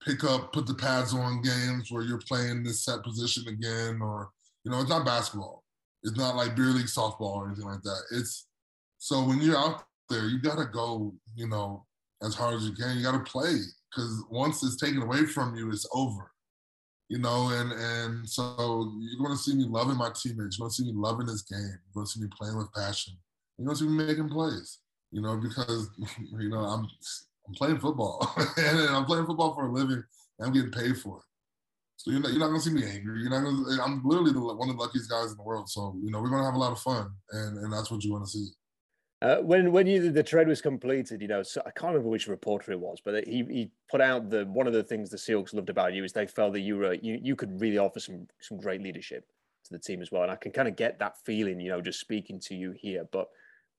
pick 0.06 0.24
up, 0.24 0.54
put 0.54 0.68
the 0.68 0.76
pads 0.76 1.14
on 1.14 1.42
games 1.42 1.92
where 1.92 2.04
you're 2.04 2.22
playing 2.28 2.64
this 2.64 2.86
set 2.86 3.04
position 3.04 3.48
again, 3.48 4.00
or 4.02 4.30
you 4.64 4.72
know, 4.72 4.80
it's 4.80 4.90
not 4.90 5.06
basketball. 5.06 5.64
It's 6.04 6.18
not 6.18 6.36
like 6.36 6.56
beer 6.56 6.66
league 6.66 6.86
softball 6.86 7.38
or 7.38 7.48
anything 7.48 7.66
like 7.66 7.82
that. 7.82 8.02
It's 8.12 8.48
so 8.98 9.24
when 9.24 9.42
you're 9.42 9.58
out 9.58 9.84
there, 10.10 10.26
you 10.26 10.40
gotta 10.42 10.66
go, 10.66 11.14
you 11.36 11.48
know, 11.48 11.86
as 12.24 12.36
hard 12.36 12.56
as 12.56 12.66
you 12.66 12.74
can. 12.74 12.98
You 12.98 13.04
got 13.04 13.12
to 13.12 13.32
play 13.32 13.58
because 13.92 14.24
once 14.32 14.64
it's 14.64 14.78
taken 14.78 15.02
away 15.02 15.26
from 15.26 15.56
you, 15.56 15.70
it's 15.70 15.88
over. 15.94 16.32
You 17.10 17.20
know, 17.20 17.50
and 17.50 17.72
and 17.72 18.28
so 18.28 18.92
you're 19.00 19.30
to 19.30 19.38
see 19.38 19.56
me 19.56 19.66
loving 19.66 19.98
my 19.98 20.10
teammates. 20.16 20.58
You're 20.58 20.70
to 20.70 20.74
see 20.74 20.86
me 20.86 20.94
loving 20.96 21.28
this 21.28 21.44
game. 21.44 21.78
You're 21.94 22.06
to 22.06 22.10
see 22.10 22.22
me 22.22 22.30
playing 22.36 22.58
with 22.58 22.74
passion. 22.74 23.14
You're 23.58 23.70
to 23.70 23.76
see 23.76 23.88
me 23.88 24.06
making 24.06 24.30
plays. 24.30 24.80
You 25.12 25.22
know, 25.22 25.38
because 25.38 25.90
you 26.40 26.50
know 26.50 26.60
I'm 26.60 26.88
I'm 27.48 27.54
playing 27.54 27.80
football 27.80 28.34
and 28.58 28.80
I'm 28.80 29.06
playing 29.06 29.26
football 29.26 29.54
for 29.54 29.68
a 29.68 29.72
living. 29.72 30.04
and 30.40 30.48
I'm 30.48 30.54
getting 30.54 30.72
paid 30.72 30.98
for 30.98 31.18
it. 31.18 31.24
So 31.98 32.12
you're 32.12 32.20
not, 32.20 32.32
you're 32.32 32.40
not 32.40 32.48
gonna 32.48 32.60
see 32.60 32.72
me 32.72 32.84
angry. 32.86 33.22
You're 33.22 33.30
not 33.30 33.44
gonna. 33.44 33.82
I'm 33.82 34.02
literally 34.04 34.34
the, 34.34 34.42
one 34.42 34.70
of 34.70 34.76
the 34.76 34.82
luckiest 34.82 35.10
guys 35.10 35.32
in 35.32 35.38
the 35.38 35.44
world. 35.44 35.70
So 35.70 35.96
you 36.04 36.12
know 36.12 36.22
we're 36.22 36.30
gonna 36.30 36.46
have 36.46 36.56
a 36.56 36.60
lot 36.60 36.72
of 36.72 36.80
fun, 36.80 37.12
and 37.32 37.58
and 37.60 37.72
that's 37.72 37.92
what 37.92 38.04
you 38.04 38.12
want 38.12 38.26
to 38.26 38.32
see. 38.32 38.48
Uh, 39.22 39.38
when 39.38 39.72
when 39.72 39.88
you, 39.88 40.12
the 40.12 40.22
trade 40.22 40.50
was 40.50 40.62
completed, 40.62 41.22
you 41.22 41.30
know, 41.30 41.44
so 41.44 41.62
I 41.66 41.72
can't 41.72 41.94
remember 41.94 42.10
which 42.10 42.28
reporter 42.28 42.74
it 42.74 42.80
was, 42.80 43.00
but 43.06 43.26
he, 43.26 43.46
he 43.50 43.72
put 43.90 44.02
out 44.02 44.30
the 44.30 44.46
one 44.48 44.68
of 44.68 44.74
the 44.74 44.84
things 44.84 45.10
the 45.10 45.18
Seahawks 45.18 45.54
loved 45.54 45.70
about 45.70 45.94
you 45.94 46.04
is 46.04 46.12
they 46.12 46.28
felt 46.28 46.52
that 46.54 46.60
you 46.60 46.76
were 46.76 46.96
you 46.96 47.18
you 47.22 47.38
could 47.38 47.62
really 47.62 47.78
offer 47.78 48.02
some 48.02 48.28
some 48.42 48.58
great 48.58 48.82
leadership 48.82 49.26
to 49.64 49.72
the 49.72 49.80
team 49.80 50.02
as 50.02 50.12
well, 50.12 50.24
and 50.24 50.32
I 50.32 50.36
can 50.36 50.52
kind 50.52 50.68
of 50.68 50.76
get 50.76 51.00
that 51.00 51.16
feeling, 51.26 51.62
you 51.62 51.70
know, 51.70 51.80
just 51.80 52.02
speaking 52.02 52.38
to 52.42 52.56
you 52.56 52.74
here. 52.74 53.08
But 53.14 53.30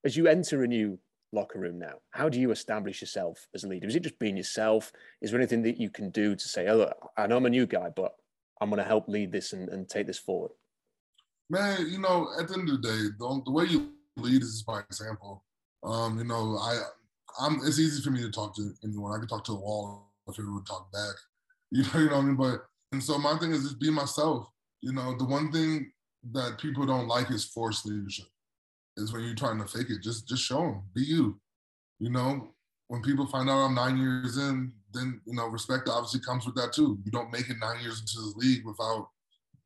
as 0.02 0.16
you 0.16 0.28
enter 0.28 0.64
a 0.64 0.66
new 0.66 0.98
locker 1.34 1.58
room 1.58 1.78
now, 1.78 1.94
how 2.10 2.28
do 2.28 2.40
you 2.40 2.50
establish 2.50 3.00
yourself 3.00 3.46
as 3.54 3.64
a 3.64 3.68
leader? 3.68 3.86
Is 3.86 3.96
it 3.96 4.02
just 4.02 4.18
being 4.18 4.36
yourself? 4.36 4.92
Is 5.20 5.30
there 5.30 5.40
anything 5.40 5.62
that 5.62 5.78
you 5.78 5.90
can 5.90 6.10
do 6.10 6.34
to 6.34 6.48
say, 6.48 6.68
oh, 6.68 6.76
look, 6.76 7.10
I 7.16 7.26
know 7.26 7.36
I'm 7.36 7.46
a 7.46 7.50
new 7.50 7.66
guy, 7.66 7.90
but 7.94 8.14
I'm 8.60 8.70
going 8.70 8.82
to 8.82 8.88
help 8.88 9.08
lead 9.08 9.32
this 9.32 9.52
and, 9.52 9.68
and 9.68 9.88
take 9.88 10.06
this 10.06 10.18
forward? 10.18 10.52
Man, 11.50 11.86
you 11.90 11.98
know, 11.98 12.28
at 12.38 12.48
the 12.48 12.54
end 12.54 12.70
of 12.70 12.80
the 12.80 12.88
day, 12.88 13.02
the, 13.18 13.42
the 13.44 13.52
way 13.52 13.64
you 13.64 13.92
lead 14.16 14.42
is 14.42 14.62
by 14.62 14.80
example. 14.80 15.44
Um, 15.82 16.18
you 16.18 16.24
know, 16.24 16.56
I 16.58 16.80
I'm 17.40 17.60
it's 17.64 17.78
easy 17.78 18.02
for 18.02 18.10
me 18.10 18.22
to 18.22 18.30
talk 18.30 18.54
to 18.56 18.72
anyone. 18.84 19.14
I 19.14 19.18
can 19.18 19.28
talk 19.28 19.44
to 19.44 19.52
a 19.52 19.60
wall 19.60 20.12
if 20.28 20.38
it 20.38 20.44
would 20.46 20.66
talk 20.66 20.90
back. 20.92 21.14
You 21.70 21.82
know, 21.82 21.88
you 22.00 22.08
know 22.08 22.16
what 22.16 22.22
I 22.22 22.26
mean? 22.26 22.36
But 22.36 22.60
and 22.92 23.02
so 23.02 23.18
my 23.18 23.36
thing 23.38 23.52
is 23.52 23.64
just 23.64 23.80
be 23.80 23.90
myself. 23.90 24.48
You 24.80 24.92
know, 24.92 25.16
the 25.16 25.24
one 25.24 25.50
thing 25.52 25.90
that 26.32 26.58
people 26.58 26.86
don't 26.86 27.08
like 27.08 27.30
is 27.30 27.44
forced 27.44 27.86
leadership. 27.86 28.26
Is 28.96 29.12
when 29.12 29.24
you're 29.24 29.34
trying 29.34 29.58
to 29.58 29.66
fake 29.66 29.90
it. 29.90 30.02
Just 30.02 30.28
just 30.28 30.44
show 30.44 30.60
them. 30.60 30.82
Be 30.94 31.02
you. 31.02 31.40
You 31.98 32.10
know, 32.10 32.48
when 32.88 33.02
people 33.02 33.26
find 33.26 33.50
out 33.50 33.64
I'm 33.64 33.74
nine 33.74 33.96
years 33.96 34.36
in, 34.36 34.72
then 34.92 35.20
you 35.26 35.34
know 35.34 35.48
respect 35.48 35.88
obviously 35.88 36.20
comes 36.20 36.46
with 36.46 36.54
that 36.56 36.72
too. 36.72 36.98
You 37.04 37.10
don't 37.10 37.32
make 37.32 37.50
it 37.50 37.56
nine 37.60 37.80
years 37.82 38.00
into 38.00 38.20
the 38.20 38.34
league 38.36 38.64
without 38.64 39.08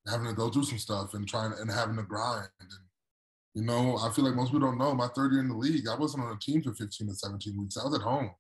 having 0.06 0.26
to 0.26 0.34
go 0.34 0.48
through 0.48 0.64
some 0.64 0.78
stuff 0.78 1.12
and 1.14 1.28
trying 1.28 1.52
and 1.60 1.70
having 1.70 1.96
to 1.96 2.02
grind 2.02 2.48
and 2.60 2.70
you 3.58 3.64
know, 3.64 3.98
I 3.98 4.10
feel 4.10 4.24
like 4.24 4.36
most 4.36 4.52
people 4.52 4.68
don't 4.68 4.78
know 4.78 4.94
my 4.94 5.08
third 5.08 5.32
year 5.32 5.40
in 5.40 5.48
the 5.48 5.56
league, 5.56 5.88
I 5.88 5.96
wasn't 5.96 6.22
on 6.22 6.36
a 6.36 6.38
team 6.38 6.62
for 6.62 6.72
15 6.74 7.08
to 7.08 7.14
17 7.14 7.58
weeks. 7.58 7.76
I 7.76 7.84
was 7.84 7.94
at 7.94 8.02
home, 8.02 8.30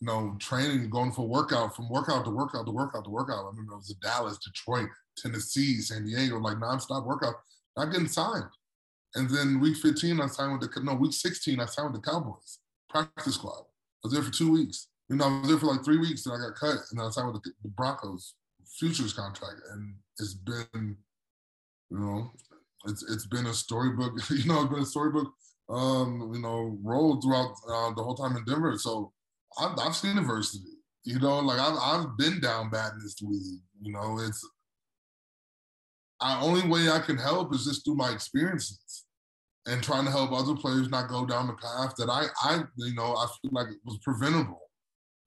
you 0.00 0.06
know, 0.06 0.36
training, 0.38 0.88
going 0.88 1.12
for 1.12 1.28
workout, 1.28 1.76
from 1.76 1.90
workout 1.90 2.24
to 2.24 2.30
workout 2.30 2.64
to 2.64 2.72
workout 2.72 3.04
to 3.04 3.10
workout. 3.10 3.44
I 3.44 3.48
remember 3.48 3.74
it 3.74 3.76
was 3.76 3.90
in 3.90 3.96
Dallas, 4.00 4.38
Detroit, 4.38 4.88
Tennessee, 5.18 5.82
San 5.82 6.06
Diego, 6.06 6.38
like 6.38 6.56
nonstop 6.56 7.04
workout, 7.04 7.34
not 7.76 7.92
getting 7.92 8.08
signed. 8.08 8.44
And 9.14 9.28
then 9.28 9.60
week 9.60 9.76
15, 9.76 10.20
I 10.20 10.26
signed 10.26 10.58
with 10.58 10.72
the, 10.72 10.80
no, 10.80 10.94
week 10.94 11.12
16, 11.12 11.60
I 11.60 11.66
signed 11.66 11.92
with 11.92 12.02
the 12.02 12.10
Cowboys, 12.10 12.58
practice 12.88 13.34
squad. 13.34 13.60
I 13.60 14.04
was 14.04 14.12
there 14.12 14.22
for 14.22 14.32
two 14.32 14.52
weeks. 14.52 14.88
You 15.08 15.16
know, 15.16 15.26
I 15.26 15.40
was 15.40 15.48
there 15.48 15.58
for 15.58 15.66
like 15.66 15.84
three 15.84 15.98
weeks 15.98 16.24
and 16.26 16.34
I 16.34 16.48
got 16.48 16.56
cut 16.56 16.78
and 16.90 17.00
I 17.00 17.10
signed 17.10 17.32
with 17.32 17.42
the, 17.42 17.52
the 17.62 17.68
Broncos 17.68 18.34
futures 18.78 19.12
contract. 19.12 19.60
And 19.72 19.94
it's 20.18 20.34
been, 20.34 20.96
you 21.90 21.98
know, 21.98 22.30
it's 22.86 23.02
it's 23.10 23.26
been 23.26 23.46
a 23.46 23.54
storybook, 23.54 24.14
you 24.30 24.46
know, 24.46 24.62
it's 24.62 24.72
been 24.72 24.82
a 24.82 24.86
storybook, 24.86 25.32
um, 25.68 26.32
you 26.34 26.40
know, 26.40 26.78
role 26.82 27.20
throughout 27.20 27.54
uh, 27.68 27.92
the 27.94 28.02
whole 28.02 28.14
time 28.14 28.36
in 28.36 28.44
Denver. 28.44 28.76
So 28.78 29.12
I've, 29.58 29.78
I've 29.78 29.96
seen 29.96 30.18
adversity, 30.18 30.78
you 31.04 31.18
know, 31.18 31.40
like 31.40 31.60
I've 31.60 31.78
I've 31.78 32.16
been 32.16 32.40
down 32.40 32.70
bad 32.70 32.92
in 32.92 33.00
this 33.02 33.20
league. 33.20 33.60
You 33.80 33.92
know, 33.92 34.18
it's 34.20 34.48
the 36.22 36.44
only 36.46 36.66
way 36.68 36.88
I 36.90 37.00
can 37.00 37.16
help 37.16 37.54
is 37.54 37.64
just 37.64 37.84
through 37.84 37.96
my 37.96 38.12
experiences 38.12 39.04
and 39.66 39.82
trying 39.82 40.04
to 40.04 40.10
help 40.10 40.32
other 40.32 40.56
players 40.56 40.88
not 40.88 41.08
go 41.08 41.24
down 41.24 41.46
the 41.46 41.54
path 41.54 41.94
that 41.96 42.08
I 42.08 42.26
I 42.42 42.62
you 42.76 42.94
know 42.94 43.14
I 43.14 43.26
feel 43.40 43.50
like 43.52 43.68
it 43.68 43.78
was 43.84 43.98
preventable. 44.02 44.60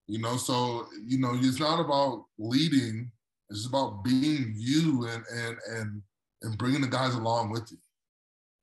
You 0.08 0.19
know, 0.19 0.38
so 0.38 0.88
you 1.03 1.17
know, 1.17 1.31
it's 1.34 1.60
not 1.60 1.79
about 1.79 2.25
leading; 2.38 3.12
it's 3.49 3.65
about 3.65 4.03
being 4.03 4.53
you 4.55 5.08
and 5.08 5.23
and 5.34 5.58
and 5.69 6.01
and 6.43 6.58
bringing 6.58 6.81
the 6.81 6.88
guys 6.88 7.15
along 7.15 7.51
with 7.51 7.71
you. 7.71 7.77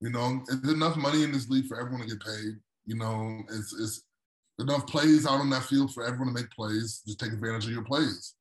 You 0.00 0.10
know, 0.10 0.42
there's 0.46 0.74
enough 0.74 0.96
money 0.96 1.24
in 1.24 1.32
this 1.32 1.48
league 1.48 1.66
for 1.66 1.80
everyone 1.80 2.02
to 2.02 2.14
get 2.14 2.24
paid. 2.24 2.54
You 2.86 2.96
know, 2.96 3.42
it's 3.50 3.74
it's 3.74 4.02
enough 4.60 4.86
plays 4.86 5.26
out 5.26 5.40
on 5.40 5.50
that 5.50 5.64
field 5.64 5.92
for 5.92 6.04
everyone 6.04 6.28
to 6.28 6.40
make 6.40 6.50
plays. 6.50 7.02
Just 7.06 7.18
take 7.18 7.32
advantage 7.32 7.66
of 7.66 7.72
your 7.72 7.84
plays. 7.84 8.34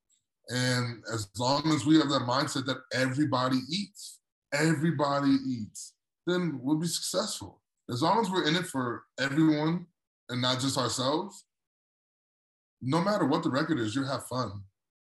And 0.49 1.03
as 1.13 1.29
long 1.37 1.71
as 1.71 1.85
we 1.85 1.97
have 1.97 2.09
that 2.09 2.23
mindset 2.27 2.65
that 2.65 2.81
everybody 2.93 3.57
eats, 3.69 4.19
everybody 4.53 5.35
eats, 5.47 5.93
then 6.27 6.59
we'll 6.61 6.79
be 6.79 6.87
successful. 6.87 7.61
As 7.89 8.01
long 8.01 8.19
as 8.19 8.29
we're 8.29 8.47
in 8.47 8.55
it 8.55 8.65
for 8.65 9.03
everyone 9.19 9.85
and 10.29 10.41
not 10.41 10.59
just 10.59 10.77
ourselves, 10.77 11.45
no 12.81 13.01
matter 13.01 13.25
what 13.25 13.43
the 13.43 13.49
record 13.49 13.79
is, 13.79 13.95
you 13.95 14.03
have 14.03 14.25
fun. 14.25 14.61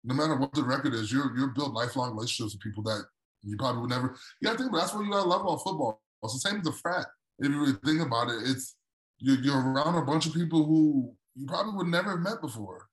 No 0.04 0.14
matter 0.14 0.36
what 0.36 0.52
the 0.52 0.64
record 0.64 0.94
is, 0.94 1.12
you're 1.12 1.36
you're 1.36 1.48
build 1.48 1.74
lifelong 1.74 2.14
relationships 2.14 2.54
with 2.54 2.62
people 2.62 2.82
that 2.84 3.04
you 3.42 3.56
probably 3.56 3.82
would 3.82 3.90
never. 3.90 4.16
You 4.40 4.50
to 4.50 4.56
think 4.56 4.72
that's 4.74 4.92
what 4.92 5.04
you 5.04 5.10
got 5.10 5.22
to 5.22 5.28
love 5.28 5.42
about 5.42 5.62
football. 5.62 6.02
It's 6.22 6.34
the 6.34 6.48
same 6.50 6.60
as 6.60 6.66
a 6.66 6.72
frat. 6.72 7.06
If 7.38 7.50
you 7.50 7.60
really 7.60 7.78
think 7.84 8.00
about 8.00 8.28
it, 8.28 8.42
it's 8.44 8.76
you're, 9.18 9.38
you're 9.38 9.60
around 9.60 9.96
a 9.96 10.04
bunch 10.04 10.26
of 10.26 10.34
people 10.34 10.64
who 10.64 11.14
you 11.34 11.46
probably 11.46 11.74
would 11.74 11.86
never 11.86 12.10
have 12.10 12.20
met 12.20 12.40
before. 12.40 12.88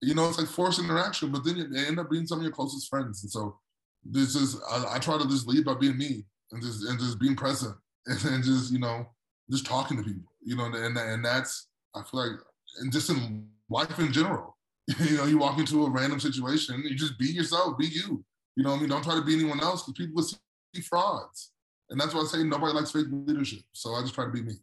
You 0.00 0.14
know, 0.14 0.28
it's 0.28 0.38
like 0.38 0.48
forced 0.48 0.78
interaction, 0.78 1.30
but 1.30 1.44
then 1.44 1.56
you, 1.56 1.68
end 1.74 1.98
up 1.98 2.10
being 2.10 2.26
some 2.26 2.38
of 2.38 2.44
your 2.44 2.52
closest 2.52 2.88
friends. 2.88 3.22
And 3.22 3.30
so 3.30 3.58
this 4.04 4.34
is 4.34 4.60
I, 4.70 4.94
I, 4.94 4.98
try 4.98 5.18
to 5.18 5.28
just 5.28 5.48
lead 5.48 5.64
by 5.64 5.74
being 5.74 5.98
me 5.98 6.24
and 6.52 6.62
just 6.62 6.84
and 6.88 6.98
just 6.98 7.18
being 7.18 7.34
present 7.34 7.74
and, 8.06 8.24
and 8.24 8.44
just 8.44 8.72
you 8.72 8.78
know 8.78 9.06
just 9.50 9.66
talking 9.66 9.96
to 9.96 10.02
people. 10.02 10.32
You 10.44 10.56
know, 10.56 10.66
and 10.66 10.96
and 10.96 11.24
that's 11.24 11.68
I 11.94 12.02
feel 12.02 12.20
like 12.20 12.38
and 12.80 12.92
just 12.92 13.10
in 13.10 13.48
life 13.68 13.98
in 13.98 14.12
general. 14.12 14.56
You 15.00 15.18
know, 15.18 15.26
you 15.26 15.36
walk 15.36 15.58
into 15.58 15.84
a 15.84 15.90
random 15.90 16.18
situation, 16.18 16.82
you 16.82 16.96
just 16.96 17.18
be 17.18 17.26
yourself, 17.26 17.76
be 17.76 17.88
you. 17.88 18.24
You 18.56 18.64
know 18.64 18.72
I 18.72 18.78
mean? 18.78 18.88
Don't 18.88 19.04
try 19.04 19.16
to 19.16 19.22
be 19.22 19.34
anyone 19.34 19.60
else 19.60 19.82
because 19.82 19.98
people 19.98 20.14
will 20.16 20.22
see 20.22 20.80
frauds. 20.80 21.52
And 21.90 22.00
that's 22.00 22.14
why 22.14 22.22
I 22.22 22.24
say 22.24 22.42
nobody 22.42 22.72
likes 22.72 22.90
fake 22.90 23.06
leadership. 23.10 23.60
So 23.72 23.94
I 23.94 24.00
just 24.00 24.14
try 24.14 24.24
to 24.24 24.30
be 24.30 24.42
me. 24.42 24.54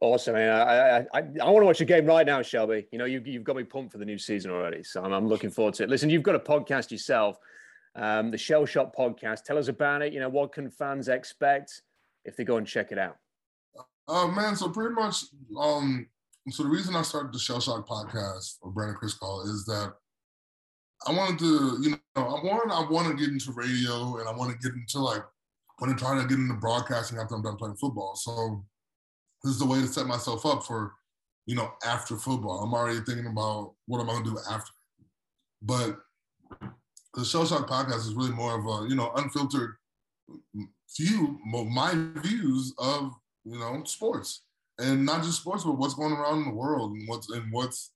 Awesome, 0.00 0.34
man. 0.34 0.50
I, 0.50 0.98
I, 0.98 1.06
I, 1.14 1.50
want 1.50 1.62
to 1.62 1.66
watch 1.66 1.80
a 1.80 1.84
game 1.84 2.04
right 2.04 2.26
now, 2.26 2.42
Shelby. 2.42 2.86
You 2.90 2.98
know, 2.98 3.04
you've, 3.04 3.26
you've 3.26 3.44
got 3.44 3.56
me 3.56 3.62
pumped 3.62 3.92
for 3.92 3.98
the 3.98 4.04
new 4.04 4.18
season 4.18 4.50
already. 4.50 4.82
So 4.82 5.02
I'm, 5.02 5.12
I'm 5.12 5.28
looking 5.28 5.50
forward 5.50 5.74
to 5.74 5.84
it. 5.84 5.88
Listen, 5.88 6.10
you've 6.10 6.24
got 6.24 6.34
a 6.34 6.40
podcast 6.40 6.90
yourself, 6.90 7.38
um, 7.94 8.30
the 8.30 8.38
Shel-Shocked 8.38 8.96
podcast. 8.96 9.44
Tell 9.44 9.56
us 9.56 9.68
about 9.68 10.02
it. 10.02 10.12
You 10.12 10.20
know, 10.20 10.28
what 10.28 10.52
can 10.52 10.68
fans 10.68 11.08
expect 11.08 11.82
if 12.24 12.36
they 12.36 12.44
go 12.44 12.56
and 12.56 12.66
check 12.66 12.90
it 12.90 12.98
out? 12.98 13.16
Uh, 14.08 14.26
man, 14.26 14.56
so 14.56 14.68
pretty 14.68 14.94
much, 14.94 15.24
um, 15.58 16.06
so 16.50 16.64
the 16.64 16.68
reason 16.68 16.96
I 16.96 17.02
started 17.02 17.32
the 17.32 17.38
Shel-Shocked 17.38 17.88
podcast, 17.88 18.56
or 18.62 18.72
Brandon 18.72 18.96
Chris 18.96 19.14
call, 19.14 19.42
is 19.42 19.64
that 19.66 19.94
I 21.06 21.12
wanted 21.12 21.38
to, 21.38 21.78
you 21.82 21.90
know, 21.90 21.98
I 22.16 22.20
want 22.22 22.70
I 22.70 22.88
want 22.88 23.08
to 23.08 23.14
get 23.14 23.32
into 23.32 23.52
radio 23.52 24.18
and 24.18 24.28
I 24.28 24.32
want 24.32 24.50
to 24.52 24.58
get 24.58 24.74
into 24.74 25.00
like 25.00 25.20
I 25.20 25.84
want 25.84 25.96
to 25.96 26.02
try 26.02 26.16
to 26.16 26.26
get 26.26 26.38
into 26.38 26.54
broadcasting 26.54 27.18
after 27.18 27.34
I'm 27.34 27.42
done 27.42 27.56
playing 27.56 27.76
football. 27.76 28.14
So 28.16 28.64
this 29.44 29.54
is 29.54 29.62
a 29.62 29.66
way 29.66 29.80
to 29.80 29.86
set 29.86 30.06
myself 30.06 30.44
up 30.44 30.64
for 30.64 30.94
you 31.46 31.54
know, 31.54 31.72
after 31.84 32.16
football. 32.16 32.60
I'm 32.60 32.74
already 32.74 33.00
thinking 33.00 33.26
about 33.26 33.74
what 33.86 34.00
I'm 34.00 34.06
gonna 34.06 34.24
do 34.24 34.38
after. 34.50 34.72
But 35.62 35.98
the 37.14 37.24
Shel-Shocked 37.24 37.70
podcast 37.70 37.98
is 37.98 38.14
really 38.14 38.32
more 38.32 38.58
of 38.58 38.66
a, 38.66 38.88
you 38.88 38.96
know, 38.96 39.12
unfiltered 39.16 39.74
view, 40.96 41.38
my 41.44 41.92
views 42.16 42.74
of, 42.78 43.12
you 43.44 43.58
know, 43.58 43.82
sports. 43.84 44.42
And 44.78 45.06
not 45.06 45.22
just 45.22 45.40
sports, 45.40 45.64
but 45.64 45.78
what's 45.78 45.94
going 45.94 46.12
around 46.12 46.38
in 46.38 46.48
the 46.48 46.54
world 46.54 46.92
and 46.92 47.06
what's 47.08 47.30
and 47.30 47.52
what's, 47.52 47.92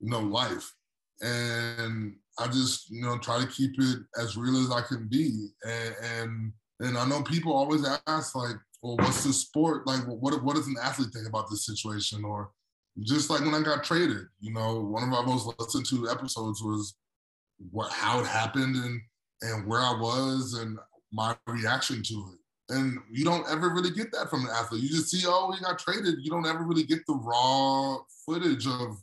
you 0.00 0.10
know, 0.10 0.20
life. 0.20 0.74
And 1.20 2.16
I 2.38 2.48
just, 2.48 2.90
you 2.90 3.02
know, 3.02 3.18
try 3.18 3.40
to 3.40 3.46
keep 3.46 3.72
it 3.78 3.98
as 4.18 4.36
real 4.36 4.60
as 4.60 4.70
I 4.70 4.80
can 4.80 5.06
be. 5.08 5.48
And 5.64 5.94
and, 6.02 6.52
and 6.80 6.98
I 6.98 7.06
know 7.06 7.22
people 7.22 7.52
always 7.52 7.86
ask, 8.06 8.34
like, 8.34 8.56
well, 8.82 8.96
what's 8.96 9.22
the 9.22 9.32
sport? 9.32 9.86
Like, 9.86 10.00
what 10.06 10.42
what 10.42 10.56
does 10.56 10.66
an 10.66 10.76
athlete 10.82 11.10
think 11.12 11.28
about 11.28 11.48
this 11.48 11.64
situation? 11.64 12.24
Or 12.24 12.50
just 13.00 13.30
like 13.30 13.40
when 13.40 13.54
I 13.54 13.62
got 13.62 13.84
traded, 13.84 14.26
you 14.40 14.52
know, 14.52 14.80
one 14.80 15.04
of 15.04 15.14
our 15.14 15.24
most 15.24 15.48
listened 15.58 15.86
to 15.86 16.10
episodes 16.10 16.62
was 16.62 16.96
what 17.70 17.92
how 17.92 18.20
it 18.20 18.26
happened 18.26 18.76
and 18.76 19.00
and 19.42 19.66
where 19.66 19.80
I 19.80 19.92
was 19.98 20.54
and 20.54 20.78
my 21.12 21.36
reaction 21.46 22.02
to 22.02 22.14
it. 22.32 22.74
And 22.74 22.98
you 23.10 23.24
don't 23.24 23.48
ever 23.48 23.70
really 23.70 23.90
get 23.90 24.10
that 24.12 24.30
from 24.30 24.44
an 24.44 24.50
athlete. 24.52 24.82
You 24.82 24.88
just 24.88 25.10
see, 25.10 25.22
oh, 25.26 25.52
he 25.52 25.62
got 25.62 25.78
traded. 25.78 26.16
You 26.22 26.30
don't 26.30 26.46
ever 26.46 26.64
really 26.64 26.84
get 26.84 27.06
the 27.06 27.14
raw 27.14 27.98
footage 28.26 28.66
of 28.66 28.96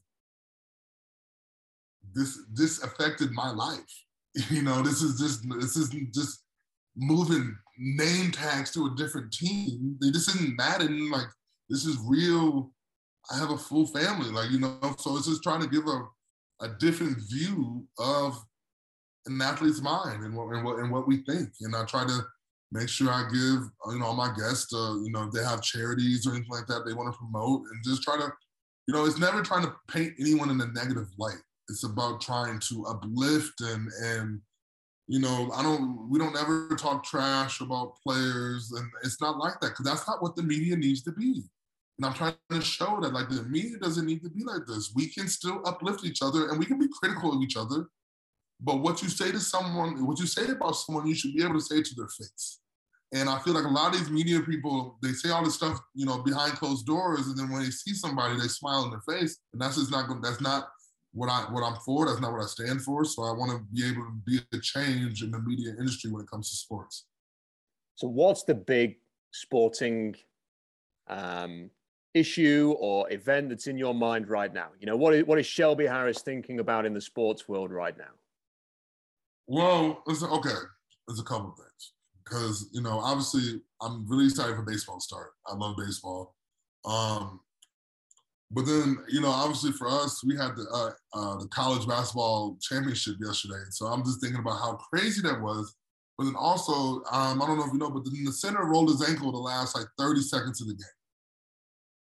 this. 2.13 2.39
This 2.53 2.83
affected 2.83 3.31
my 3.31 3.51
life. 3.51 3.79
You 4.49 4.61
know, 4.61 4.83
this 4.83 5.01
is 5.01 5.19
just 5.19 5.43
this 5.59 5.75
isn't 5.75 6.13
just 6.13 6.43
moving 6.95 7.57
name 7.79 8.31
tags 8.31 8.71
to 8.71 8.87
a 8.87 8.95
different 8.95 9.31
team. 9.31 9.97
Just 10.03 10.35
isn't 10.35 10.57
Madden. 10.57 11.09
Like 11.09 11.27
this 11.69 11.85
is 11.85 11.97
real 12.05 12.71
I 13.31 13.37
have 13.37 13.51
a 13.51 13.57
full 13.57 13.87
family, 13.87 14.29
like 14.29 14.51
you 14.51 14.59
know. 14.59 14.79
So 14.97 15.15
it's 15.17 15.27
just 15.27 15.43
trying 15.43 15.61
to 15.61 15.67
give 15.67 15.87
a 15.87 16.03
a 16.61 16.69
different 16.79 17.17
view 17.29 17.87
of 17.97 18.37
an 19.25 19.41
athlete's 19.41 19.81
mind 19.81 20.23
and 20.23 20.35
what 20.35 20.53
and 20.53 20.63
what 20.63 20.79
and 20.79 20.91
what 20.91 21.07
we 21.07 21.17
think. 21.23 21.49
And 21.61 21.75
I 21.75 21.85
try 21.85 22.05
to 22.05 22.19
make 22.71 22.89
sure 22.89 23.09
I 23.09 23.23
give 23.31 23.61
you 23.91 23.99
know 23.99 24.05
all 24.05 24.15
my 24.15 24.33
guests, 24.35 24.73
uh, 24.73 24.95
you 25.03 25.11
know, 25.11 25.23
if 25.23 25.31
they 25.31 25.43
have 25.43 25.61
charities 25.61 26.25
or 26.25 26.31
anything 26.31 26.51
like 26.51 26.67
that 26.67 26.85
they 26.85 26.93
want 26.93 27.13
to 27.13 27.17
promote, 27.17 27.61
and 27.71 27.83
just 27.83 28.03
try 28.03 28.17
to, 28.17 28.31
you 28.87 28.93
know, 28.93 29.05
it's 29.05 29.19
never 29.19 29.41
trying 29.41 29.63
to 29.63 29.75
paint 29.87 30.13
anyone 30.19 30.49
in 30.49 30.61
a 30.61 30.67
negative 30.67 31.07
light. 31.17 31.41
It's 31.69 31.83
about 31.83 32.21
trying 32.21 32.59
to 32.59 32.85
uplift 32.87 33.61
and 33.61 33.89
and 34.03 34.41
you 35.09 35.19
know, 35.19 35.51
I 35.55 35.63
don't, 35.63 36.07
we 36.07 36.19
don't 36.19 36.37
ever 36.37 36.75
talk 36.75 37.03
trash 37.03 37.61
about 37.61 37.95
players, 38.05 38.71
and 38.71 38.87
it's 39.03 39.19
not 39.19 39.39
like 39.39 39.59
that 39.59 39.69
because 39.69 39.83
that's 39.83 40.07
not 40.07 40.21
what 40.21 40.35
the 40.35 40.43
media 40.43 40.75
needs 40.75 41.01
to 41.01 41.11
be. 41.11 41.41
And 41.97 42.05
I'm 42.05 42.13
trying 42.13 42.35
to 42.51 42.61
show 42.61 42.99
that 43.01 43.11
like 43.11 43.27
the 43.27 43.41
media 43.43 43.79
doesn't 43.79 44.05
need 44.05 44.21
to 44.21 44.29
be 44.29 44.43
like 44.43 44.67
this. 44.67 44.93
We 44.95 45.07
can 45.09 45.27
still 45.27 45.63
uplift 45.65 46.05
each 46.05 46.21
other 46.21 46.49
and 46.49 46.59
we 46.59 46.65
can 46.65 46.77
be 46.77 46.87
critical 47.01 47.33
of 47.35 47.41
each 47.41 47.57
other. 47.57 47.87
But 48.61 48.81
what 48.81 49.01
you 49.01 49.09
say 49.09 49.31
to 49.31 49.39
someone, 49.39 50.05
what 50.05 50.19
you 50.19 50.27
say 50.27 50.47
about 50.47 50.75
someone, 50.75 51.07
you 51.07 51.15
should 51.15 51.33
be 51.33 51.43
able 51.43 51.55
to 51.55 51.61
say 51.61 51.81
to 51.81 51.95
their 51.95 52.07
face. 52.07 52.59
And 53.11 53.27
I 53.27 53.39
feel 53.39 53.55
like 53.55 53.65
a 53.65 53.67
lot 53.67 53.93
of 53.93 53.99
these 53.99 54.11
media 54.11 54.39
people, 54.41 54.99
they 55.01 55.13
say 55.13 55.31
all 55.31 55.43
this 55.43 55.55
stuff, 55.55 55.79
you 55.95 56.05
know, 56.05 56.19
behind 56.19 56.53
closed 56.53 56.85
doors, 56.85 57.27
and 57.27 57.37
then 57.37 57.49
when 57.49 57.63
they 57.63 57.71
see 57.71 57.95
somebody, 57.95 58.39
they 58.39 58.47
smile 58.47 58.83
in 58.83 58.91
their 58.91 59.17
face. 59.17 59.39
And 59.53 59.61
that's 59.61 59.77
just 59.77 59.89
not 59.89 60.07
that's 60.21 60.39
not 60.39 60.69
what 61.11 61.29
I 61.29 61.51
what 61.51 61.63
I'm 61.63 61.75
for. 61.85 62.05
That's 62.05 62.21
not 62.21 62.31
what 62.31 62.43
I 62.43 62.47
stand 62.47 62.81
for. 62.81 63.03
So 63.05 63.23
I 63.23 63.31
want 63.31 63.51
to 63.51 63.59
be 63.73 63.87
able 63.87 64.05
to 64.05 64.13
be 64.25 64.39
a 64.53 64.59
change 64.59 65.23
in 65.23 65.31
the 65.31 65.39
media 65.39 65.71
industry 65.79 66.11
when 66.11 66.21
it 66.21 66.29
comes 66.29 66.49
to 66.49 66.55
sports. 66.55 67.05
So 67.95 68.07
what's 68.07 68.43
the 68.43 68.55
big 68.55 68.97
sporting 69.31 70.15
um, 71.07 71.69
issue 72.13 72.75
or 72.79 73.11
event 73.11 73.49
that's 73.49 73.67
in 73.67 73.77
your 73.77 73.93
mind 73.93 74.29
right 74.29 74.53
now? 74.53 74.69
You 74.79 74.85
know, 74.85 74.95
what 74.95 75.13
is, 75.13 75.25
what 75.25 75.39
is 75.39 75.45
Shelby 75.45 75.85
Harris 75.85 76.21
thinking 76.21 76.59
about 76.59 76.85
in 76.85 76.93
the 76.93 77.01
sports 77.01 77.47
world 77.47 77.71
right 77.71 77.97
now? 77.97 78.13
Well, 79.47 80.03
listen, 80.05 80.29
okay, 80.29 80.55
there's 81.07 81.19
a 81.19 81.23
couple 81.23 81.51
things 81.57 81.93
because 82.23 82.69
you 82.71 82.81
know, 82.81 82.99
obviously, 82.99 83.61
I'm 83.81 84.07
really 84.07 84.25
excited 84.25 84.55
for 84.55 84.61
baseball 84.61 84.99
to 84.99 85.03
start. 85.03 85.31
I 85.47 85.55
love 85.55 85.75
baseball, 85.77 86.35
um, 86.85 87.39
but 88.51 88.65
then 88.65 88.97
you 89.07 89.21
know, 89.21 89.29
obviously 89.29 89.71
for 89.71 89.87
us, 89.87 90.23
we 90.23 90.35
had 90.35 90.55
the 90.55 90.65
uh, 90.73 90.91
uh, 91.13 91.37
the 91.37 91.47
college 91.47 91.87
basketball 91.87 92.57
championship 92.61 93.15
yesterday, 93.21 93.63
so 93.69 93.87
I'm 93.87 94.03
just 94.03 94.21
thinking 94.21 94.39
about 94.39 94.59
how 94.59 94.73
crazy 94.75 95.21
that 95.21 95.41
was. 95.41 95.75
But 96.17 96.25
then 96.25 96.35
also, 96.35 97.01
um, 97.11 97.41
I 97.41 97.47
don't 97.47 97.57
know 97.57 97.65
if 97.65 97.71
you 97.71 97.79
know, 97.79 97.89
but 97.89 98.03
then 98.03 98.25
the 98.25 98.33
center 98.33 98.65
rolled 98.65 98.89
his 98.89 99.07
ankle 99.07 99.31
the 99.31 99.37
last 99.37 99.73
like 99.73 99.85
30 99.97 100.19
seconds 100.19 100.61
of 100.61 100.67
the 100.67 100.73
game. 100.73 100.99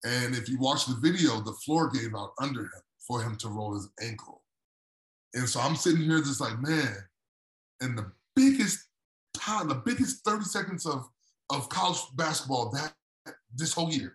And 0.05 0.35
if 0.35 0.47
you 0.47 0.57
watch 0.57 0.85
the 0.85 0.95
video, 1.01 1.41
the 1.41 1.51
floor 1.65 1.89
gave 1.89 2.15
out 2.15 2.31
under 2.39 2.61
him 2.61 2.81
for 3.05 3.21
him 3.21 3.35
to 3.37 3.49
roll 3.49 3.73
his 3.73 3.89
ankle. 4.01 4.41
And 5.33 5.49
so 5.49 5.59
I'm 5.59 5.75
sitting 5.75 6.01
here 6.01 6.19
just 6.19 6.39
like, 6.39 6.57
man, 6.61 6.95
and 7.81 7.97
the 7.97 8.09
biggest 8.35 8.87
time, 9.35 9.67
the 9.67 9.81
biggest 9.85 10.23
30 10.23 10.45
seconds 10.45 10.85
of, 10.85 11.05
of 11.49 11.67
college 11.69 11.99
basketball 12.15 12.71
that 12.71 12.93
this 13.53 13.73
whole 13.73 13.91
year, 13.91 14.13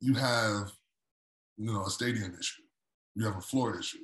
you 0.00 0.14
have, 0.14 0.72
you 1.60 1.72
know, 1.72 1.84
a 1.84 1.90
stadium 1.90 2.34
issue, 2.38 2.62
you 3.14 3.24
have 3.24 3.36
a 3.36 3.40
floor 3.40 3.78
issue. 3.78 3.98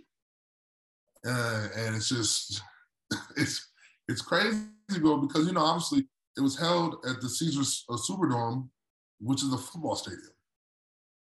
Uh, 1.26 1.68
and 1.76 1.96
it's 1.96 2.08
just, 2.08 2.62
it's 3.36 3.70
it's 4.08 4.22
crazy, 4.22 4.60
bro, 5.00 5.16
because, 5.16 5.46
you 5.46 5.52
know, 5.52 5.62
obviously 5.62 6.06
it 6.36 6.40
was 6.40 6.58
held 6.58 6.96
at 7.08 7.20
the 7.20 7.28
Caesars 7.28 7.84
uh, 7.88 7.96
Superdome, 7.96 8.68
which 9.20 9.42
is 9.42 9.52
a 9.52 9.58
football 9.58 9.96
stadium 9.96 10.36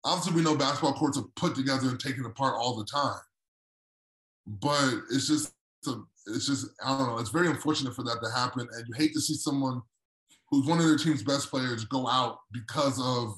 obviously 0.04 0.35
we 0.35 0.42
know 0.42 0.57
basketball 0.57 0.94
courts 0.94 1.18
are 1.18 1.24
put 1.37 1.54
together 1.54 1.88
and 1.88 2.00
taken 2.00 2.24
apart 2.24 2.54
all 2.57 2.76
the 2.76 2.85
time. 2.85 3.20
But 4.46 5.02
it's 5.11 5.28
just 5.28 5.52
it's 6.26 6.46
just 6.46 6.66
I 6.85 6.96
don't 6.98 7.07
know. 7.09 7.18
It's 7.18 7.31
very 7.31 7.48
unfortunate 7.48 7.94
for 7.94 8.02
that 8.04 8.20
to 8.22 8.31
happen, 8.31 8.66
and 8.72 8.85
you 8.88 8.94
hate 8.94 9.12
to 9.14 9.20
see 9.20 9.35
someone 9.35 9.83
who's 10.50 10.66
one 10.66 10.78
of 10.78 10.87
their 10.87 10.96
team's 10.96 11.22
best 11.22 11.50
players 11.50 11.85
go 11.85 12.09
out 12.09 12.38
because 12.52 13.00
of 13.02 13.35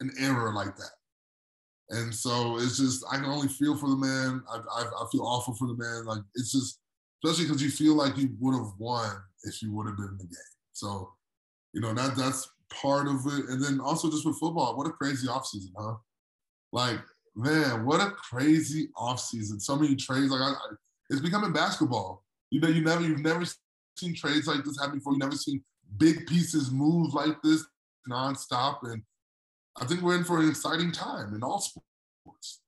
an 0.00 0.10
error 0.18 0.52
like 0.54 0.74
that. 0.76 0.90
And 1.90 2.14
so 2.14 2.56
it's 2.56 2.78
just 2.78 3.04
I 3.10 3.16
can 3.16 3.26
only 3.26 3.48
feel 3.48 3.76
for 3.76 3.88
the 3.88 3.96
man. 3.96 4.42
I, 4.50 4.56
I, 4.56 4.82
I 4.82 5.06
feel 5.12 5.22
awful 5.22 5.54
for 5.54 5.68
the 5.68 5.76
man. 5.76 6.04
Like 6.06 6.22
it's 6.34 6.52
just 6.52 6.80
especially 7.22 7.46
because 7.46 7.62
you 7.62 7.70
feel 7.70 7.94
like 7.94 8.16
you 8.16 8.30
would 8.40 8.54
have 8.54 8.72
won 8.78 9.16
if 9.44 9.62
you 9.62 9.72
would 9.72 9.86
have 9.86 9.96
been 9.96 10.08
in 10.08 10.18
the 10.18 10.24
game. 10.24 10.54
So 10.72 11.12
you 11.72 11.80
know 11.80 11.92
that 11.92 12.16
that's 12.16 12.48
part 12.80 13.06
of 13.06 13.26
it. 13.26 13.48
And 13.48 13.62
then 13.62 13.80
also 13.80 14.10
just 14.10 14.26
with 14.26 14.38
football, 14.38 14.76
what 14.76 14.86
a 14.86 14.90
crazy 14.90 15.26
offseason, 15.26 15.72
huh? 15.76 15.94
Like, 16.72 16.98
man, 17.36 17.84
what 17.84 18.00
a 18.00 18.10
crazy 18.10 18.88
offseason. 18.96 19.60
So 19.60 19.76
many 19.76 19.96
trades. 19.96 20.30
Like, 20.30 20.40
I, 20.40 20.52
I, 20.52 20.74
it's 21.10 21.20
becoming 21.20 21.52
basketball. 21.52 22.24
You 22.50 22.60
know, 22.60 22.68
you 22.68 22.82
never, 22.82 23.02
you've 23.02 23.20
never 23.20 23.44
seen 23.96 24.14
trades 24.14 24.46
like 24.46 24.64
this 24.64 24.78
happen 24.78 24.98
before. 24.98 25.12
You've 25.12 25.20
never 25.20 25.36
seen 25.36 25.62
big 25.98 26.26
pieces 26.26 26.70
move 26.70 27.14
like 27.14 27.40
this 27.42 27.64
nonstop. 28.10 28.78
And 28.82 29.02
I 29.76 29.86
think 29.86 30.02
we're 30.02 30.16
in 30.16 30.24
for 30.24 30.38
an 30.38 30.48
exciting 30.48 30.92
time 30.92 31.34
in 31.34 31.42
all 31.42 31.60
sports. 31.60 32.60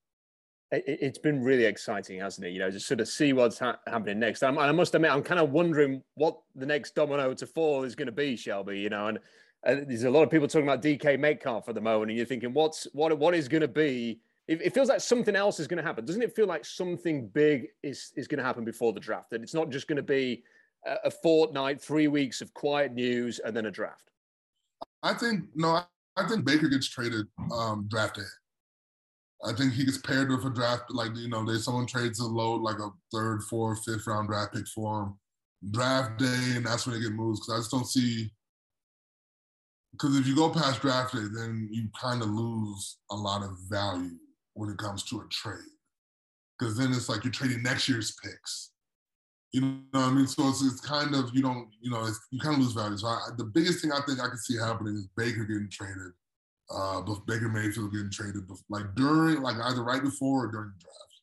It's 0.72 1.18
been 1.18 1.44
really 1.44 1.64
exciting, 1.64 2.18
hasn't 2.18 2.46
it? 2.46 2.50
You 2.50 2.58
know, 2.58 2.70
just 2.70 2.88
sort 2.88 3.00
of 3.00 3.06
see 3.06 3.32
what's 3.32 3.60
ha- 3.60 3.78
happening 3.86 4.18
next. 4.18 4.42
I'm, 4.42 4.58
I 4.58 4.72
must 4.72 4.94
admit, 4.96 5.12
I'm 5.12 5.22
kind 5.22 5.38
of 5.38 5.50
wondering 5.50 6.02
what 6.14 6.38
the 6.56 6.66
next 6.66 6.96
domino 6.96 7.34
to 7.34 7.46
fall 7.46 7.84
is 7.84 7.94
going 7.94 8.06
to 8.06 8.12
be, 8.12 8.36
Shelby. 8.36 8.80
You 8.80 8.88
know, 8.88 9.06
and 9.06 9.18
uh, 9.64 9.76
there's 9.86 10.02
a 10.02 10.10
lot 10.10 10.24
of 10.24 10.30
people 10.30 10.48
talking 10.48 10.66
about 10.66 10.82
DK 10.82 11.20
Metcalf 11.20 11.68
at 11.68 11.76
the 11.76 11.80
moment, 11.80 12.10
and 12.10 12.16
you're 12.16 12.26
thinking, 12.26 12.52
what's 12.52 12.88
what 12.92 13.16
what 13.16 13.34
is 13.34 13.46
going 13.46 13.60
to 13.60 13.68
be? 13.68 14.20
It, 14.48 14.60
it, 14.60 14.74
feels 14.74 14.88
like 14.88 15.00
something 15.00 15.34
else 15.36 15.60
is 15.60 15.68
going 15.68 15.78
to 15.78 15.82
happen. 15.82 16.04
Doesn't 16.04 16.22
it 16.22 16.34
feel 16.34 16.46
like 16.46 16.64
something 16.64 17.28
big 17.28 17.68
is 17.84 18.12
is 18.16 18.26
going 18.26 18.38
to 18.38 18.44
happen 18.44 18.64
before 18.64 18.92
the 18.92 19.00
draft? 19.00 19.30
That 19.30 19.42
it's 19.42 19.54
not 19.54 19.70
just 19.70 19.86
going 19.86 19.96
to 19.96 20.02
be 20.02 20.42
a, 20.84 20.96
a 21.04 21.10
fortnight, 21.10 21.80
three 21.80 22.08
weeks 22.08 22.40
of 22.40 22.52
quiet 22.54 22.92
news, 22.92 23.38
and 23.38 23.56
then 23.56 23.66
a 23.66 23.70
draft. 23.70 24.10
I 25.04 25.14
think 25.14 25.44
no. 25.54 25.84
I 26.16 26.26
think 26.26 26.44
Baker 26.44 26.68
gets 26.68 26.88
traded 26.88 27.26
um, 27.52 27.86
draft 27.90 28.16
day. 28.16 28.22
I 29.44 29.52
think 29.52 29.74
he 29.74 29.84
gets 29.84 29.98
paired 29.98 30.30
with 30.30 30.44
a 30.44 30.50
draft, 30.50 30.84
like 30.90 31.14
you 31.14 31.28
know, 31.28 31.44
there's 31.44 31.64
someone 31.64 31.86
trades 31.86 32.20
a 32.20 32.26
low, 32.26 32.54
like 32.54 32.78
a 32.78 32.88
third, 33.12 33.42
fourth, 33.42 33.84
fifth 33.84 34.06
round 34.06 34.28
draft 34.28 34.54
pick 34.54 34.66
for 34.68 35.02
him. 35.02 35.18
Draft 35.72 36.18
day, 36.18 36.52
and 36.54 36.64
that's 36.64 36.86
when 36.86 36.96
they 36.96 37.02
get 37.02 37.12
moves. 37.12 37.40
Because 37.40 37.54
I 37.54 37.58
just 37.58 37.70
don't 37.70 37.86
see 37.86 38.30
because 39.98 40.18
if 40.18 40.26
you 40.26 40.36
go 40.36 40.50
past 40.50 40.82
draft 40.82 41.14
day, 41.14 41.24
then 41.34 41.68
you 41.70 41.88
kind 41.98 42.20
of 42.20 42.28
lose 42.28 42.98
a 43.10 43.16
lot 43.16 43.42
of 43.42 43.56
value 43.70 44.18
when 44.52 44.68
it 44.68 44.76
comes 44.76 45.02
to 45.04 45.20
a 45.20 45.28
trade. 45.30 45.58
Because 46.58 46.76
then 46.76 46.92
it's 46.92 47.08
like 47.08 47.24
you're 47.24 47.32
trading 47.32 47.62
next 47.62 47.88
year's 47.88 48.14
picks. 48.22 48.72
You 49.56 49.62
know 49.62 49.78
what 49.92 50.02
I 50.02 50.12
mean? 50.12 50.26
So 50.26 50.48
it's, 50.50 50.62
it's 50.62 50.82
kind 50.82 51.14
of, 51.14 51.30
you 51.34 51.40
don't, 51.40 51.68
you 51.80 51.90
know, 51.90 52.06
you 52.30 52.38
kind 52.38 52.56
of 52.56 52.60
lose 52.60 52.74
value. 52.74 52.98
So 52.98 53.06
I, 53.06 53.30
the 53.38 53.44
biggest 53.44 53.80
thing 53.80 53.90
I 53.90 54.00
think 54.06 54.20
I 54.20 54.28
can 54.28 54.36
see 54.36 54.58
happening 54.58 54.96
is 54.96 55.08
Baker 55.16 55.44
getting 55.44 55.70
traded, 55.70 56.12
uh, 56.70 57.00
Baker 57.26 57.48
Mayfield 57.48 57.90
getting 57.90 58.10
traded, 58.10 58.42
like 58.68 58.94
during, 58.96 59.40
like 59.40 59.56
either 59.56 59.82
right 59.82 60.02
before 60.02 60.44
or 60.44 60.52
during 60.52 60.72
the 60.76 60.84
draft. 60.84 61.14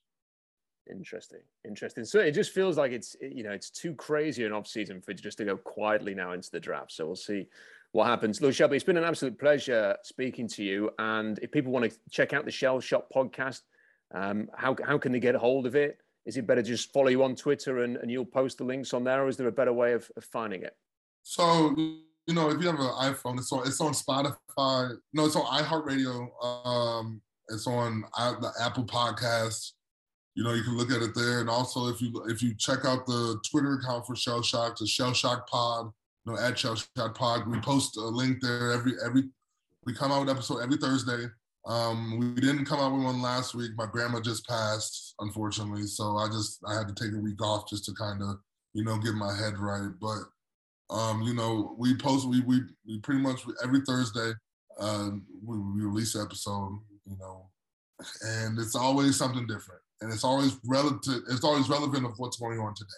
Interesting, 0.90 1.42
interesting. 1.64 2.06
So 2.06 2.20
it 2.22 2.32
just 2.32 2.54
feels 2.54 2.76
like 2.76 2.92
it's 2.92 3.16
you 3.22 3.44
know 3.44 3.52
it's 3.52 3.70
too 3.70 3.94
crazy 3.94 4.44
an 4.46 4.52
off 4.52 4.68
season 4.68 5.00
for 5.00 5.14
just 5.14 5.38
to 5.38 5.46
go 5.46 5.56
quietly 5.56 6.14
now 6.14 6.34
into 6.34 6.52
the 6.52 6.60
draft. 6.60 6.92
So 6.92 7.06
we'll 7.06 7.16
see 7.16 7.48
what 7.94 8.08
happens. 8.08 8.42
Look, 8.42 8.54
Shelby, 8.54 8.76
it's 8.76 8.84
been 8.84 8.98
an 8.98 9.04
absolute 9.06 9.40
pleasure 9.40 9.96
speaking 10.04 10.48
to 10.50 10.64
you. 10.64 10.90
And 10.98 11.40
if 11.40 11.52
people 11.52 11.72
want 11.72 11.90
to 11.90 11.98
check 12.10 12.34
out 12.34 12.44
the 12.44 12.52
Shel-Shocked 12.52 13.14
podcast, 13.14 13.62
um, 14.14 14.50
how, 14.54 14.76
how 14.86 14.98
can 14.98 15.14
they 15.14 15.22
get 15.22 15.36
a 15.36 15.40
hold 15.40 15.68
of 15.68 15.76
it? 15.76 16.00
Is 16.26 16.38
it 16.38 16.48
better 16.48 16.62
to 16.62 16.68
just 16.68 16.94
follow 16.94 17.10
you 17.10 17.24
on 17.24 17.36
Twitter 17.36 17.84
and, 17.84 17.98
and 17.98 18.10
you'll 18.10 18.26
post 18.26 18.58
the 18.58 18.64
links 18.64 18.94
on 18.94 19.04
there, 19.04 19.24
or 19.24 19.28
is 19.28 19.38
there 19.38 19.48
a 19.48 19.52
better 19.52 19.74
way 19.74 19.94
of, 19.94 20.10
of 20.16 20.24
finding 20.24 20.64
it? 20.64 20.76
So, 21.24 21.76
you 21.78 22.34
know, 22.34 22.50
if 22.50 22.62
you 22.62 22.68
have 22.68 22.80
an 22.80 23.14
iPhone, 23.14 23.38
it's 23.38 23.52
on 23.52 23.68
it's 23.68 23.82
on 23.82 23.94
Spotify. 23.94 24.96
No, 25.14 25.26
it's 25.26 25.36
on 25.36 25.46
iHeartRadio. 25.46 26.66
Um, 26.66 27.22
it's 27.50 27.68
on 27.68 28.06
the 28.18 28.52
Apple 28.62 28.86
Podcasts. 28.86 29.74
You 30.36 30.44
know, 30.44 30.54
you 30.54 30.64
can 30.64 30.78
look 30.78 30.92
at 30.92 31.02
it 31.02 31.14
there. 31.14 31.42
And 31.42 31.50
also, 31.50 31.90
if 31.90 32.02
you 32.02 32.12
if 32.28 32.42
you 32.42 32.56
check 32.56 32.86
out 32.86 33.06
the 33.06 33.40
Twitter 33.50 33.74
account 33.74 34.08
for 34.08 34.16
Shel-Shocked, 34.16 34.80
the 34.80 34.88
Shel-Shocked 34.88 35.50
Pod, 35.50 35.92
you 36.26 36.34
know, 36.34 36.40
at 36.40 36.58
Shel-Shocked 36.58 37.18
Pod, 37.18 37.48
we 37.48 37.60
post 37.60 37.98
a 37.98 38.02
link 38.02 38.42
there 38.42 38.72
every 38.72 38.94
every. 39.06 39.24
We 39.86 39.94
come 39.94 40.12
out 40.14 40.22
with 40.22 40.30
episode 40.30 40.60
every 40.60 40.78
Thursday. 40.78 41.28
Um, 41.66 42.20
we 42.20 42.42
didn't 42.42 42.66
come 42.66 42.80
out 42.80 42.94
with 42.94 43.06
one 43.06 43.22
last 43.22 43.56
week. 43.56 43.72
My 43.78 43.86
grandma 43.86 44.20
just 44.20 44.46
passed, 44.48 45.16
unfortunately, 45.20 45.84
so 45.84 46.18
I 46.18 46.28
just 46.28 46.60
I 46.68 46.76
had 46.76 46.88
to 46.90 46.94
take 46.94 47.14
a 47.14 47.22
week 47.22 47.42
off 47.42 47.70
just 47.70 47.86
to 47.86 47.94
kind 47.94 48.22
of 48.22 48.38
you 48.74 48.84
know 48.84 48.98
get 48.98 49.14
my 49.14 49.34
head 49.34 49.58
right. 49.58 49.90
But 50.02 50.94
um, 50.94 51.22
you 51.22 51.34
know, 51.34 51.74
we 51.78 51.96
post 51.96 52.28
we 52.28 52.42
we, 52.42 52.62
we 52.86 53.00
pretty 53.00 53.22
much 53.22 53.42
every 53.64 53.80
Thursday 53.82 54.34
uh, 54.78 55.10
we, 55.46 55.58
we 55.58 55.82
release 55.82 56.16
an 56.16 56.26
episode. 56.26 56.80
You 57.06 57.18
know, 57.18 57.50
and 58.26 58.60
it's 58.60 58.76
always 58.76 59.16
something 59.16 59.48
different, 59.48 59.82
and 60.02 60.12
it's 60.12 60.26
always 60.26 60.60
relative. 60.66 61.22
It's 61.30 61.46
always 61.46 61.70
relevant 61.70 62.06
of 62.06 62.14
what's 62.18 62.38
going 62.38 62.60
on 62.60 62.76
today. 62.76 62.90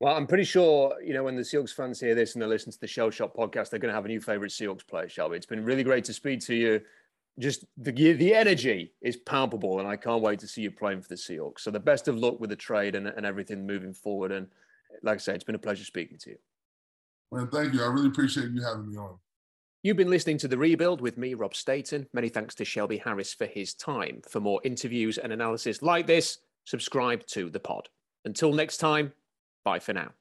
Well, 0.00 0.16
I'm 0.16 0.26
pretty 0.26 0.42
sure, 0.42 1.00
you 1.00 1.14
know, 1.14 1.22
when 1.22 1.36
the 1.36 1.42
Seahawks 1.42 1.72
fans 1.72 2.00
hear 2.00 2.16
this 2.16 2.34
and 2.34 2.42
they 2.42 2.46
listen 2.46 2.72
to 2.72 2.80
the 2.80 2.88
Shel-Shocked 2.88 3.36
podcast, 3.36 3.70
they're 3.70 3.78
going 3.78 3.90
to 3.90 3.94
have 3.94 4.04
a 4.04 4.08
new 4.08 4.20
favorite 4.20 4.50
Seahawks 4.50 4.84
player, 4.84 5.08
Shelby. 5.08 5.36
It's 5.36 5.46
been 5.46 5.64
really 5.64 5.84
great 5.84 6.02
to 6.06 6.12
speak 6.12 6.40
to 6.46 6.56
you 6.56 6.80
just 7.38 7.64
the 7.76 7.92
the 7.92 8.34
energy 8.34 8.92
is 9.00 9.16
palpable, 9.16 9.78
and 9.78 9.88
I 9.88 9.96
can't 9.96 10.22
wait 10.22 10.38
to 10.40 10.46
see 10.46 10.62
you 10.62 10.70
playing 10.70 11.02
for 11.02 11.08
the 11.08 11.14
Seahawks. 11.14 11.60
So 11.60 11.70
the 11.70 11.80
best 11.80 12.08
of 12.08 12.18
luck 12.18 12.40
with 12.40 12.50
the 12.50 12.56
trade 12.56 12.94
and, 12.94 13.06
and 13.06 13.24
everything 13.24 13.66
moving 13.66 13.94
forward. 13.94 14.32
And 14.32 14.48
like 15.02 15.14
I 15.14 15.18
said, 15.18 15.34
it's 15.36 15.44
been 15.44 15.54
a 15.54 15.58
pleasure 15.58 15.84
speaking 15.84 16.18
to 16.18 16.30
you. 16.30 16.36
Well, 17.30 17.48
thank 17.50 17.72
you. 17.72 17.82
I 17.82 17.86
really 17.86 18.08
appreciate 18.08 18.50
you 18.50 18.62
having 18.62 18.90
me 18.90 18.96
on. 18.96 19.18
You've 19.82 19.96
been 19.96 20.10
listening 20.10 20.38
to 20.38 20.48
The 20.48 20.58
Rebuild 20.58 21.00
with 21.00 21.18
me, 21.18 21.34
Rob 21.34 21.56
Staten. 21.56 22.06
Many 22.12 22.28
thanks 22.28 22.54
to 22.56 22.64
Shelby 22.64 22.98
Harris 22.98 23.34
for 23.34 23.46
his 23.46 23.74
time. 23.74 24.20
For 24.28 24.38
more 24.38 24.60
interviews 24.62 25.18
and 25.18 25.32
analysis 25.32 25.82
like 25.82 26.06
this, 26.06 26.38
subscribe 26.66 27.26
to 27.28 27.50
the 27.50 27.58
pod. 27.58 27.88
Until 28.24 28.52
next 28.52 28.76
time, 28.76 29.12
bye 29.64 29.80
for 29.80 29.92
now. 29.92 30.12